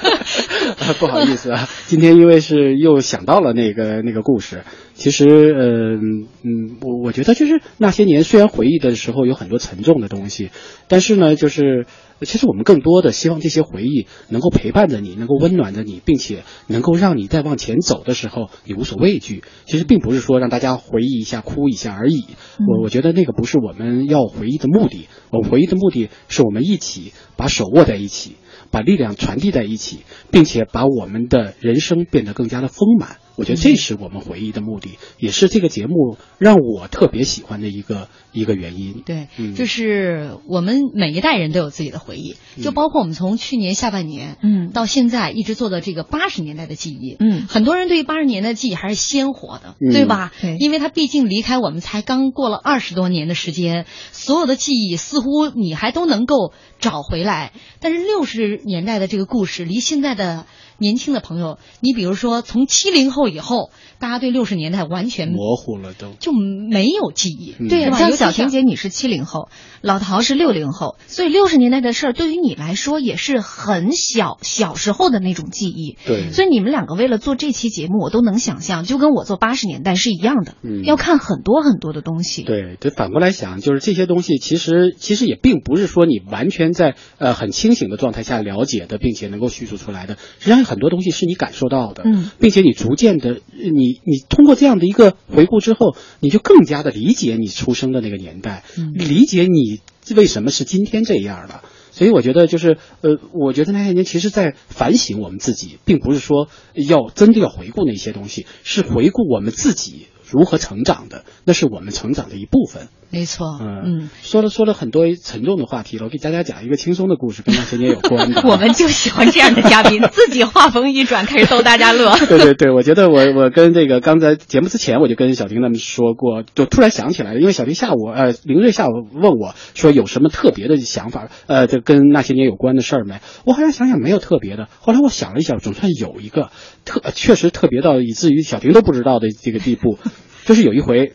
[0.99, 4.64] 不好意思啊，今天因为是又想到了那个那个故事，
[4.95, 10.51] 其实，嗯嗯，我我觉得就是那些年，虽然回忆的时候有很多沉重的东西，
[10.88, 11.86] 但是呢，就是
[12.22, 19.43] 其实我们更多的希望这些回忆能够陪伴着你，能够温暖着你，并且能够让你在往前走的时候你无所畏惧。
[19.64, 22.24] 其实并不是说让大家回忆一下、哭一下而已。
[22.59, 28.36] 我我觉得那个不是我们要回忆的目的，我们回忆的目的是我们一起把手握在一起，
[28.71, 30.01] 把力量传递在一起，
[30.31, 33.18] 并且把我们的人生变得更加的丰满。
[33.41, 39.03] 我觉得这是我们回忆的目的，也是这个节目让我特别喜欢的一个一个原因。
[39.07, 50.32] 对，嗯就是我们每一代人都有自己的回忆，就包括我们从去年下半年，嗯，到现在一直做的这个八十年代的记忆，嗯，很多人对于八十年代的记忆还是鲜活的，嗯对吧？
[50.43, 57.55] 对因为他毕竟离开我们才刚过了二十多年的时间，所有的记忆似乎你还都能够找回来。
[57.80, 60.45] 但是六十年代的这个故事，离现在的
[60.81, 66.12] 年轻的朋友，你比如说从七零后以后，大家对六十年代完全模糊了都。
[66.18, 69.49] 就没有记忆，嗯对呀，像小婷姐你是七零后，
[69.83, 75.99] 老陶是六零后，所以六十年代的事儿对于你来说也是很小小时候的那种记忆。
[76.07, 82.43] 对所以你们两个为了做这期节目，我都能想象，就跟我做八十年代是一样的，嗯要看很多很多的东西。
[82.43, 90.16] 对，这反过来想，就是这些东西其实其实也并不是说你完全在呃很清醒的状态下了解的，并且能够叙述出来的。
[90.39, 99.81] 实际上很多东西是你感受到的，嗯，并且你逐渐的，你你通过这样的一个回顾之后，你就更加的理解你出生的那个年代，嗯理解你
[100.14, 101.62] 为什么是今天这样了。
[101.91, 112.89] 所以我觉得就是呃，我觉得那些年其实在反省我们自己，并不是说要真的要回顾那些东西，是回顾我们自己如何成长的，那是我们成长的一部分。
[113.11, 118.42] 没错，嗯嗯，说了说了很多沉重的话题了，我给大家讲一个轻松的故事，跟那些年有关的。
[118.48, 122.16] 我们就喜欢这样的嘉宾， 自己话锋一转，开始逗大家乐。
[122.28, 133.20] 对对对，我觉得我我跟这个刚才节目之前我就跟小婷他们说过，就突然想起来了，因为小婷下午呃凌瑞下午问我说有什么特别的想法，呃，这跟那些年有关的事儿没？
[133.44, 136.50] 我好像想想没有特别的，后来我想了一想，总算有一个
[136.84, 139.98] 特确实特别到以至于小婷都不知道的这个地步，
[140.46, 141.12] 就是有一回，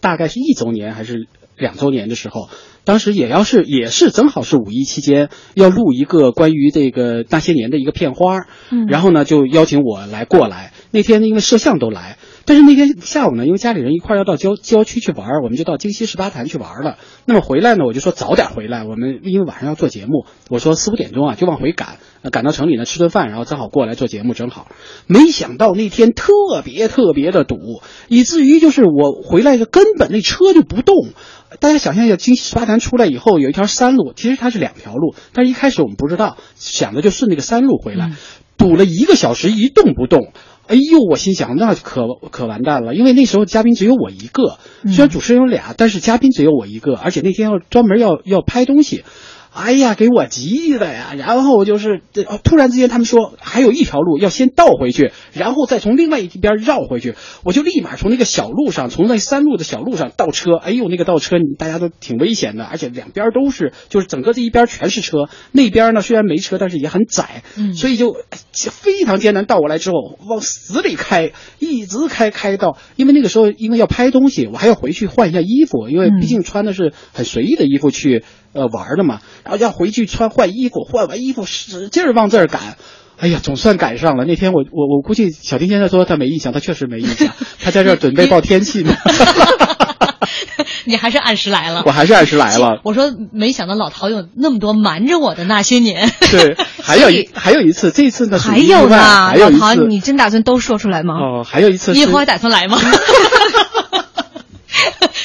[0.00, 1.26] 大概是一周年还是
[1.56, 2.48] 两周年的时候。
[2.84, 8.40] 当时也要是也是正好是五一期间要录一个关于这个那些年的一个片花，
[8.72, 10.72] 嗯然后呢就邀请我来过来。
[10.90, 16.98] 那天因为摄像都来，但是那天下午呢，因为家里人一块儿要到郊郊区去玩儿，我们就到京西十八潭去玩儿了。
[17.24, 24.68] 那么回来呢，我就说早点回来，我们因为晚上要做节目，我说四五点钟啊就往回赶，呃赶到城里呢吃顿饭，然后正好过来做节目，正好。
[25.06, 26.32] 没想到那天特
[26.64, 30.94] 别特别的堵，以至于就是我回来就根本那车就不动。
[31.60, 38.12] 大家想象一下，京西十八潭出来以后有一条山路，其实它是两条路，但是一开始我们不知道，想的就顺那个山路回来，
[38.56, 40.32] 堵了一个小时一动不动。
[40.68, 49.04] 哎呦，我心想那可可完蛋了，因为那时候嘉宾只有我一个，虽然主持人有俩，但是嘉宾只有我一个，而且那天要专门要要拍东西。
[49.52, 51.14] 哎呀，给我急的呀！
[51.16, 60.54] 然后就是，这哦突然之间他们说还有一条路要先倒回去，然后再从另外一边绕回去，我就立马从那个小路上，从那山路的小路上倒车。
[60.56, 68.38] 哎呦，那个倒车大家都挺危险的，而且两边都是，就是整个这一边全是车，那边呢虽然没车，但是也很窄，嗯所以就哎
[68.70, 69.42] 非常艰难。
[69.44, 69.96] 倒过来之后
[70.28, 82.76] 往死里开，一直开开到，因为那个时候因为要拍东西，我还要回去换一下衣服，因为毕竟穿的是很随意的衣服去呃玩的嘛，然后要回去穿换衣服，换完衣服使劲儿往这儿赶。
[83.18, 84.24] 哎呀，总算赶上了。
[84.24, 87.28] 那天我我我估计小丁先生说他没印象，他确实没印象，
[87.62, 88.94] 他在这儿准备报天气呢。
[90.84, 92.80] 你还是按时来了，我还是按时来了。
[92.84, 96.10] 我说没想到老陶有那么多瞒着我的那些年。
[96.32, 101.14] 对，还有一还有一次，这次呢还有呢，还有一老陶，你真打算都说出来吗？
[101.14, 102.80] 哦，还有一次你以后还打算来吗？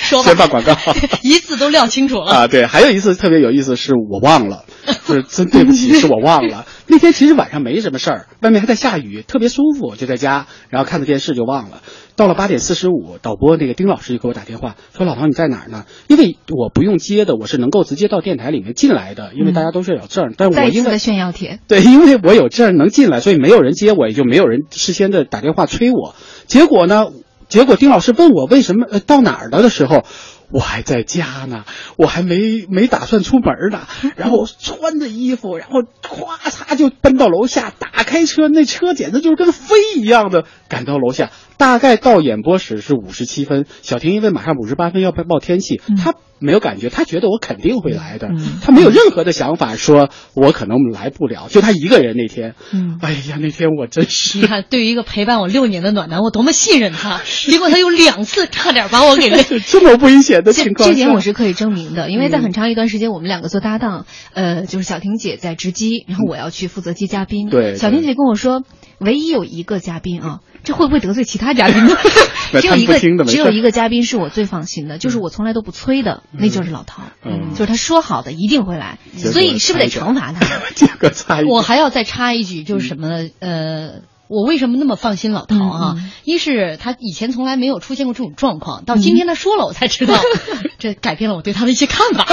[0.07, 0.75] 说吧，先放广告
[1.21, 2.31] 一次都撂清楚了。
[2.31, 4.65] 啊，对，还有一次特别有意思，是我忘了，
[5.05, 6.65] 是真对不起，是我忘了。
[6.87, 11.81] 那天其实晚上没什么事儿，外面还在下雨，特别舒服，就在家，然后看着电视就忘了。
[12.15, 20.33] 到了八点四十五，导播那个丁老师就给我打电话说：“老唐你在哪儿呢？”因为我不用接的，我是能够直接到电台里面进来的，因为大家都是有证儿。
[20.35, 26.15] 但我因为再次的炫耀帖，对，因为我有证儿能进来，所以没有人接我，也就没有人事先的打电话催我。
[26.47, 27.05] 结果呢，
[27.49, 30.03] 结果丁老师问我为什么呃到哪儿了的时候，
[30.51, 31.65] 我还在家呢，
[31.97, 41.31] 我还没没打算出门呢， 然后穿着衣服，然后咵嚓就奔到楼下，打开车，那车简直就是跟飞一样的赶到楼下。
[41.57, 48.29] 大概到演播室是五十七分，小婷因为马上五十八分要报天气，她没有感觉，她觉得我肯定会来的，
[48.61, 52.53] 她没有任何的想法说我可能来不了，就她一个人那天。
[52.71, 59.31] 嗯，哎呀，那天我真是，你看，对于一个陪伴我六年的暖男，我多么信任他， 结果他有两次差点把我给
[59.65, 67.49] 这么危险的情况这点我是可以证明的，因为在很长一段时间我们两个做搭档，呃，就是小婷姐在值机，然后我要去负责接嘉宾。
[67.49, 68.63] 对，小婷姐跟我说，
[68.99, 71.95] 唯一有一个嘉宾啊，这会不会得罪其他嘉宾呢？
[72.59, 80.45] 只有一个，只有一个嘉宾是我最放心的，就是我从来都不催的，那就是老陶，嗯，就是他说好的一定会来，所以是不是得惩罚他？
[80.75, 83.29] 这个差我还要再插一句，就是什么呢？
[83.39, 83.91] 呃。
[84.29, 85.95] 我为什么那么放心老陶啊？
[86.25, 90.19] 一是他以前从来没有出现过这种状况，到今天他说了，我才知道，
[90.79, 92.25] 这改变了我对他的一些看法。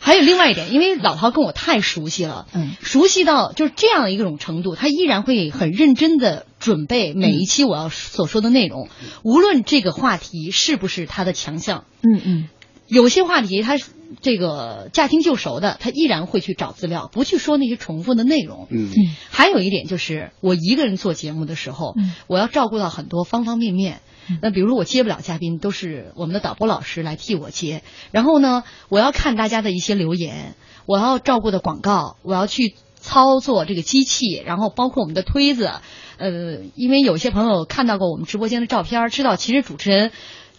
[0.00, 8.88] 还有另外一点，因为老陶跟我太熟悉了，嗯，熟悉到就是这样一种程度，他依然会很认真的准备每一期我要所说的内容，
[9.22, 12.48] 无论这个话题是不是他的强项，嗯嗯。
[12.86, 13.74] 有些话题他
[14.22, 18.66] 这个驾轻就熟的，他依然会去找资料，不去说那些重复的内容。
[18.70, 18.90] 嗯，
[19.28, 21.94] 还有一点就是我一个人做节目的时候，
[22.26, 24.00] 我要照顾到很多方方面面。
[24.40, 27.82] 那比如说我接不了嘉宾，都是我们的导播老师来替我接。
[28.10, 30.54] 然后呢，我要看大家的一些留言，
[30.86, 35.70] 我要照顾的广告，我要去操作这个机器，然后包括我们的推子。
[36.16, 40.10] 呃，因为有些朋友看到过我们直播间的照片，知道其实主持人。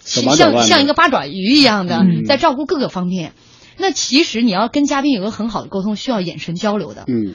[0.04, 3.34] 像像一个八爪鱼一样的，在照顾各个方面。
[3.78, 7.06] 那其实你要跟嘉宾有个很好的沟通，需要眼神交流的。
[7.08, 7.34] 嗯，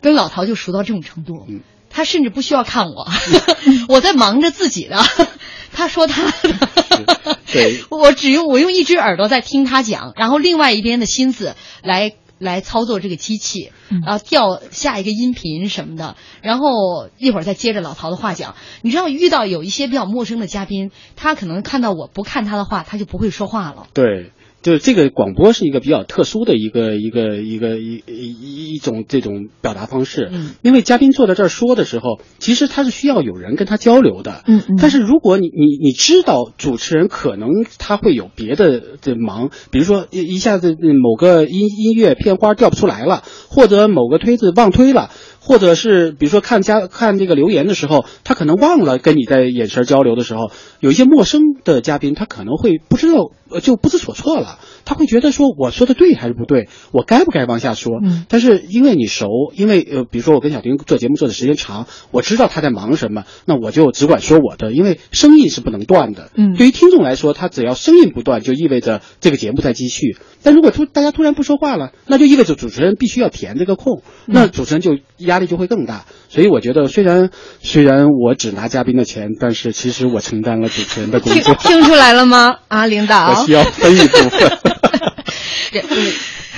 [0.00, 1.44] 跟老陶就熟到这种程度，
[1.90, 3.06] 他甚至不需要看我，
[3.88, 4.96] 我在忙着自己的，
[5.74, 12.14] 他说他的，对， 我只用我用一只耳朵在听他讲，然后另外一边的心思来。
[12.40, 13.70] 来操作这个机器，
[14.04, 18.56] 然后调下一个音频什么的，然后一会儿再接着老陶的话讲。
[18.82, 23.86] 你知道遇到有一些比较陌生的嘉宾，他可能看到我不看他的话，他就不会说话了。
[23.94, 24.32] 对。
[24.62, 37.48] 就是这个广播是一个比较特殊的一个一个一个一一一种这种表达方式，嗯，因为嘉宾坐在这儿说的时候，其实他是需要有人跟他交流的，嗯嗯，但是如果你你你知道主持人可能
[37.78, 45.10] 他会有别的的忙，比如说一一下子某个音音乐片花调不出来了，或者某个推子忘推了。
[45.40, 54.58] 或者是比如说看家看这个留言的时候，他可能忘了跟你在眼神交流的时候，有一些陌生的嘉宾，他可能会不知道，就不知所措了。
[54.84, 57.94] 他会觉得说我说的对还是不对，我该不该往下说？
[58.04, 58.24] 嗯。
[58.28, 66.30] 但是因为你熟，因为呃，比如说我跟小丁做节目做的时间长，我知道他在忙什么，那我就只管说我的，因为声音是不能断的。
[66.36, 66.54] 嗯。
[66.54, 70.16] 对于听众来说，他只要声音不断，就意味着这个节目在继续。
[70.42, 74.98] 但如果突大家突然不说话了，那就意味着主持人必须要填这个空，那主持人就
[75.30, 76.04] 压力就会更大。
[76.28, 77.30] 所以我觉得，虽然
[77.62, 81.54] 虽然我只拿嘉宾的钱，但是其实我承担了主持人的工作。
[81.54, 82.56] 听出来了吗？
[82.68, 84.58] 啊，领导， 我需要分一部分。
[85.72, 85.84] 这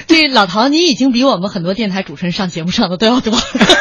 [0.06, 3.32] 这老陶，你已经比我们很多电台主持人上节目上的都要多，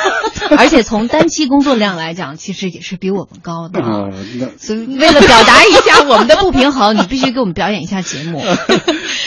[0.57, 3.81] 而且从单期工作量来讲，其实也是比我们高的。
[3.81, 4.09] 啊，
[4.57, 8.41] 所以为了表达一下我们的不平衡，你必须给我们表演一下节目。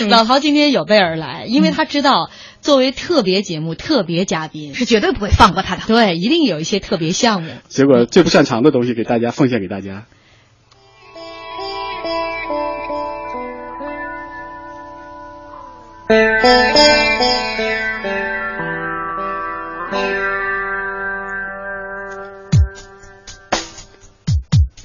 [0.09, 2.31] 老陶今天有备而来，因为他知道
[2.65, 5.83] 作为特别节目、特别嘉宾是绝对不会放过他的。
[5.87, 7.51] 对，一定有一些特别项目。
[7.69, 10.07] 结果最不擅长的东西给大家奉献给大家。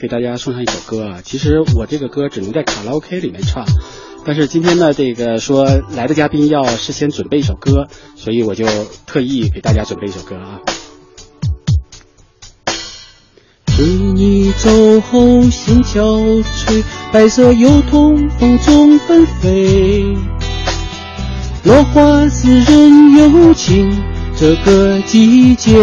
[0.02, 1.22] 给大家送上一首歌啊！
[1.24, 3.66] 其实我这个歌只能在卡拉 OK 里面唱，
[4.26, 5.66] 但是今天呢，这个说
[5.96, 8.68] 来的嘉宾要事先准备一首歌，所以我就
[9.08, 10.60] 特意给大家准备一首歌啊。
[13.68, 20.16] 随你走后，心憔悴，白色油桐风中纷飞，
[21.64, 23.90] 落花似人有情，
[24.36, 25.74] 这个季节。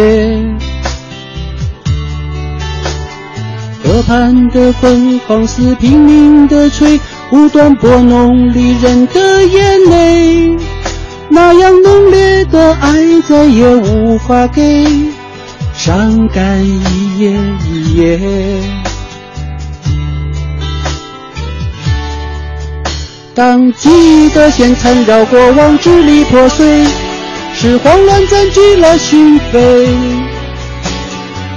[3.83, 6.99] 河畔的风放肆拼命的吹，
[7.31, 10.57] 无端拨弄离人的眼泪。
[11.29, 12.93] 那样浓烈的爱
[13.27, 14.87] 再也无法给，
[15.75, 17.37] 伤感一夜
[17.69, 18.19] 一夜。
[23.35, 26.85] 当记忆的线缠绕过往，支离破碎，
[27.53, 29.87] 是慌乱占据了心扉。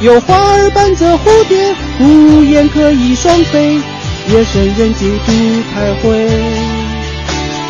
[0.01, 3.79] 有花儿伴着蝴蝶，无言可以双飞，
[4.29, 6.29] 夜深人静独徘徊。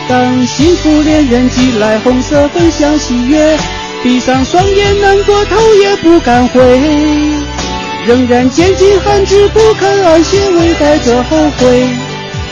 [0.09, 3.57] 当幸福恋人寄来红色分享喜悦，
[4.03, 6.61] 闭上双眼难过头也不敢回，
[8.07, 11.87] 仍然坚尽寒枝不肯安歇，微带着后悔，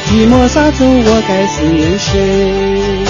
[0.09, 3.05] 寂寞沙洲我该思念谁？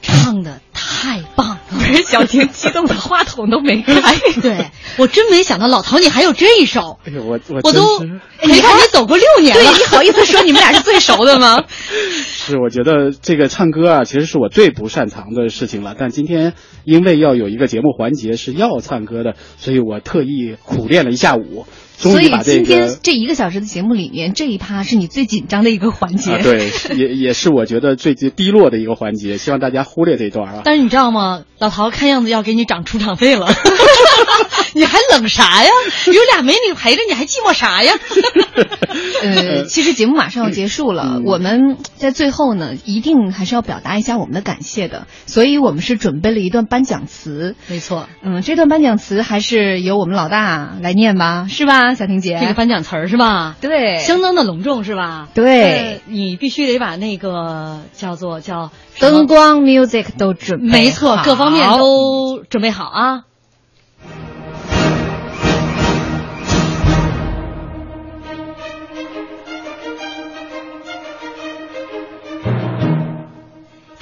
[0.00, 1.58] 唱的太棒了！
[1.68, 3.94] 不 是小婷激动的话筒都没开。
[4.40, 11.64] 对我真没想到老陶你还有这一手，哎呦，我我我都你看你走过六年了，对你好意思说你们俩是最熟的吗？
[11.72, 15.94] 是，我觉得这个唱歌啊，其实是我最不擅长的事情了。
[15.98, 16.52] 但今天
[16.84, 21.66] 因为要有一个节目环节是要唱歌的，所以我特意苦练了一下午，
[21.98, 22.96] 终所以于把这今天。
[23.02, 26.32] 这一个小时的节目里面，这一趴是你最紧张的一个环节。
[26.32, 30.62] 啊，对，也也是我觉得最低落的一个环节，希望大家忽略这一段啊。
[30.64, 31.44] 但是你知道吗？
[31.58, 33.46] 老陶看样子要给你涨出场费了，
[34.74, 35.70] 你还冷啥呀？
[36.06, 37.94] 有俩美女陪着你，还寂寞啥呀？
[39.22, 47.54] 呃，其实节目马上要结束了，嗯我们在最后呢，一定还是要表达一下我们的感谢的，所以我们是准备了一段颁奖词。
[47.68, 52.38] 没错，嗯，这段颁奖词还是由我们老大来念吧，是吧，小婷姐？
[52.40, 53.56] 这个颁奖词儿是吧？
[53.60, 55.28] 对，相当的隆重是吧？
[55.34, 63.22] 对呃你必须得把那个叫做叫灯光、music 都准备，没错，各方面都准备好啊。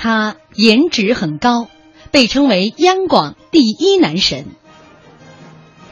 [0.03, 1.69] 他颜值很高，
[2.11, 4.47] 被称为央广第一男神。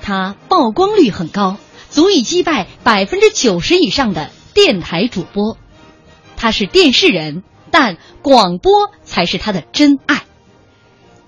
[0.03, 1.59] 他曝光率很高，
[1.91, 5.57] 足以击败百分之九十以上的电台主播。
[6.37, 10.25] 他是电视人，但广播才是他的真爱。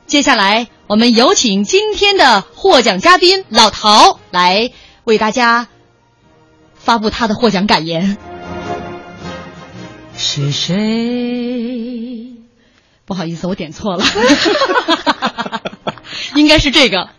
[0.06, 4.72] 接下来，我们有请今天的获奖嘉宾老陶来
[5.04, 5.68] 为大家
[6.74, 8.18] 发布他的获奖感言。
[10.16, 12.41] 是谁？
[13.12, 14.04] 不好意思，我点错了，
[16.34, 17.10] 应该是这个。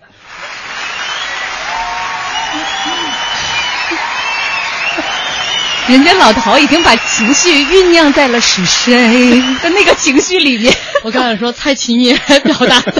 [5.90, 8.94] 人家老陶已经把情绪酝酿在了是谁
[9.62, 10.74] 的那个情绪里面。
[11.04, 12.94] 我刚才说蔡琴也表达的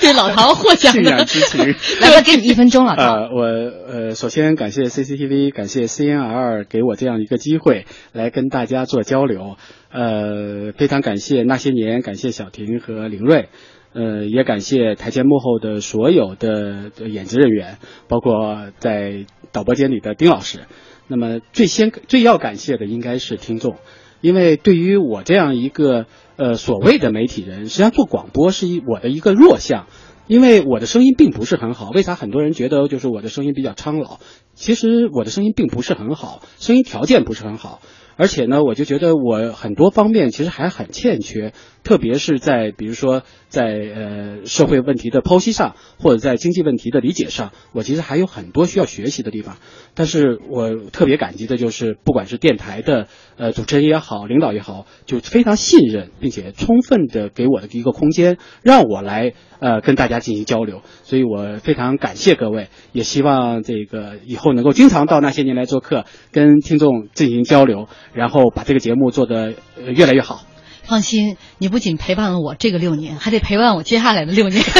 [0.00, 1.60] 对老陶获奖信的仰之情。
[2.00, 3.02] 来吧，给你一分钟，老陶。
[3.02, 3.42] 呃，我
[3.88, 9.56] 呃，首先感谢 CCTV，感谢 CNR 给我这样一个机会来跟大家做交流。
[9.92, 13.48] 呃，非常感谢那些年，感谢小婷和林睿。
[13.92, 20.60] 呃，也感谢台前幕后的所有的的演职人员，包括在导播间里的丁老师。
[21.06, 23.76] 那么最先最要感谢的应该是听众，
[24.20, 29.86] 因为对于我这样一个呃所谓的媒体人，实际上做广播是一我的一个弱项，
[30.26, 31.90] 因为我的声音并不是很好。
[31.90, 34.18] 为啥很多人觉得就是我的声音比较苍老？
[34.54, 37.80] 其实我的声音并不是很好，声音条件不是很好。
[38.16, 41.52] 而且呢，我就觉得我很多方面其实还很欠缺，
[41.84, 49.58] 特别是在比如说在呃社会问题的剖析上，或者在经济问题的理解上，我其实还有很多需要学习的地方。
[49.94, 53.06] 但是我特别感激的就是，不管是电台的
[53.36, 60.80] 呃主持人也好，领导也好，就非常信任，并且充分的给我的一个空间，让我来呃跟大家进行交流。
[61.04, 69.54] 所以我非常感谢各位，也希望这个以后能够经常到那些年来做客，跟听众进行交流，然后把这个节目做得
[69.94, 70.44] 越来越好。
[70.86, 74.62] 放心，你不仅陪伴了我这个六年，还得陪伴我接下来的六年。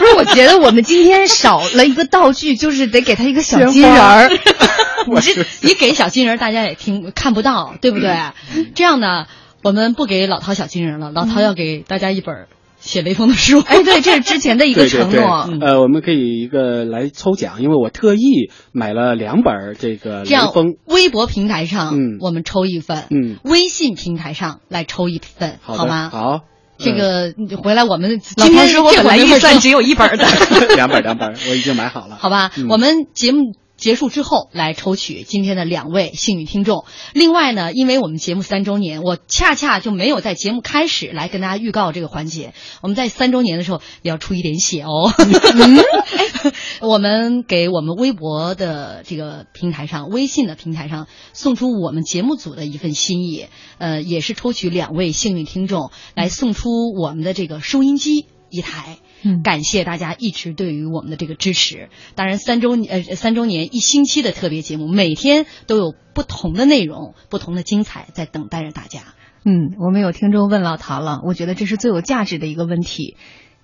[0.00, 4.30] 不是，我觉得我们今天少了一个道具，就是得给他一个小金人儿。
[5.06, 8.16] 你这你给小金人儿，大家也听看不到，对不对？
[8.74, 9.26] 这样呢，
[9.62, 12.46] 我们不给老陶小金人了，老陶要给大家一本
[12.80, 13.60] 写雷锋的书。
[13.60, 15.46] 哎，对，这是之前的一个承诺。
[15.46, 26.10] 对呃，我们可以一个来抽奖，因为我特意买了两本儿这个这样雷锋。，微博平台上，嗯我们抽一份，嗯，微信平台上来抽一份，好的吗？
[26.10, 26.40] 好，
[26.78, 30.26] 这个你回来我们老今天陶说我本来预算只有一本的。
[30.74, 32.16] 两本两本，我已经买好了。
[32.20, 36.84] 好吧，嗯我们节目结束之后来抽取今天的两位幸运听众。
[37.14, 42.52] 另外呢，因为我们节目三周年，我恰恰就没有在节目开始来跟大家预告这个环节。
[42.82, 45.10] 我们在三周年的时候也要出一点血哦。
[45.18, 53.46] 哎 我们给我们微博的这个平台上、微信的平台上送出我们节目组的一份心意，
[53.78, 58.98] 呃，也是抽取两位幸运听众来送出我们的这个收音机一台。
[59.22, 61.88] 嗯感谢大家一直对于我们的这个支持。
[62.14, 69.00] 当然，三周呃三周年一星期的特别节目，每天都有不同的内容、不同的精彩在等待着大家。
[69.42, 73.16] 嗯，我们有听众问老陶了，我觉得这是最有价值的一个问题。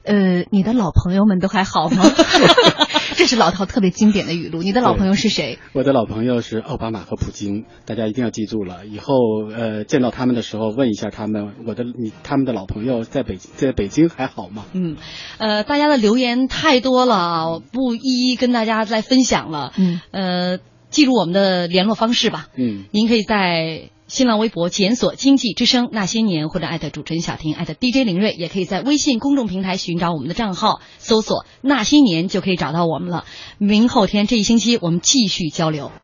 [0.06, 2.04] 呃，你的老朋友们都还好吗？
[3.16, 4.62] 这是老陶特别经典的语录。
[4.62, 5.58] 你的老朋友是谁？
[5.72, 8.86] 我的老朋友是奥巴马和普京，大家一定要记住了。
[8.86, 9.14] 以后
[9.54, 14.64] 呃见到他们的时候，问一下他们，我的你他们的老朋友在北在北京还好吗？
[14.74, 14.96] 嗯，
[15.38, 19.72] 呃，大家的留言太多了，不一一跟大家再分享了。
[19.76, 20.58] 嗯，呃，
[20.96, 22.48] 记住我们的联络方式吧。
[22.56, 23.90] 嗯，您可以在。
[24.08, 33.24] 新浪微博检索“经济之声那些年”或者艾特主持人小婷艾特 DJ 林睿，也可以在微信公众平台寻找我们的账号，搜索“那些年”就可以找到我们了。
[33.58, 35.90] 明后天这一星期我们继续交流。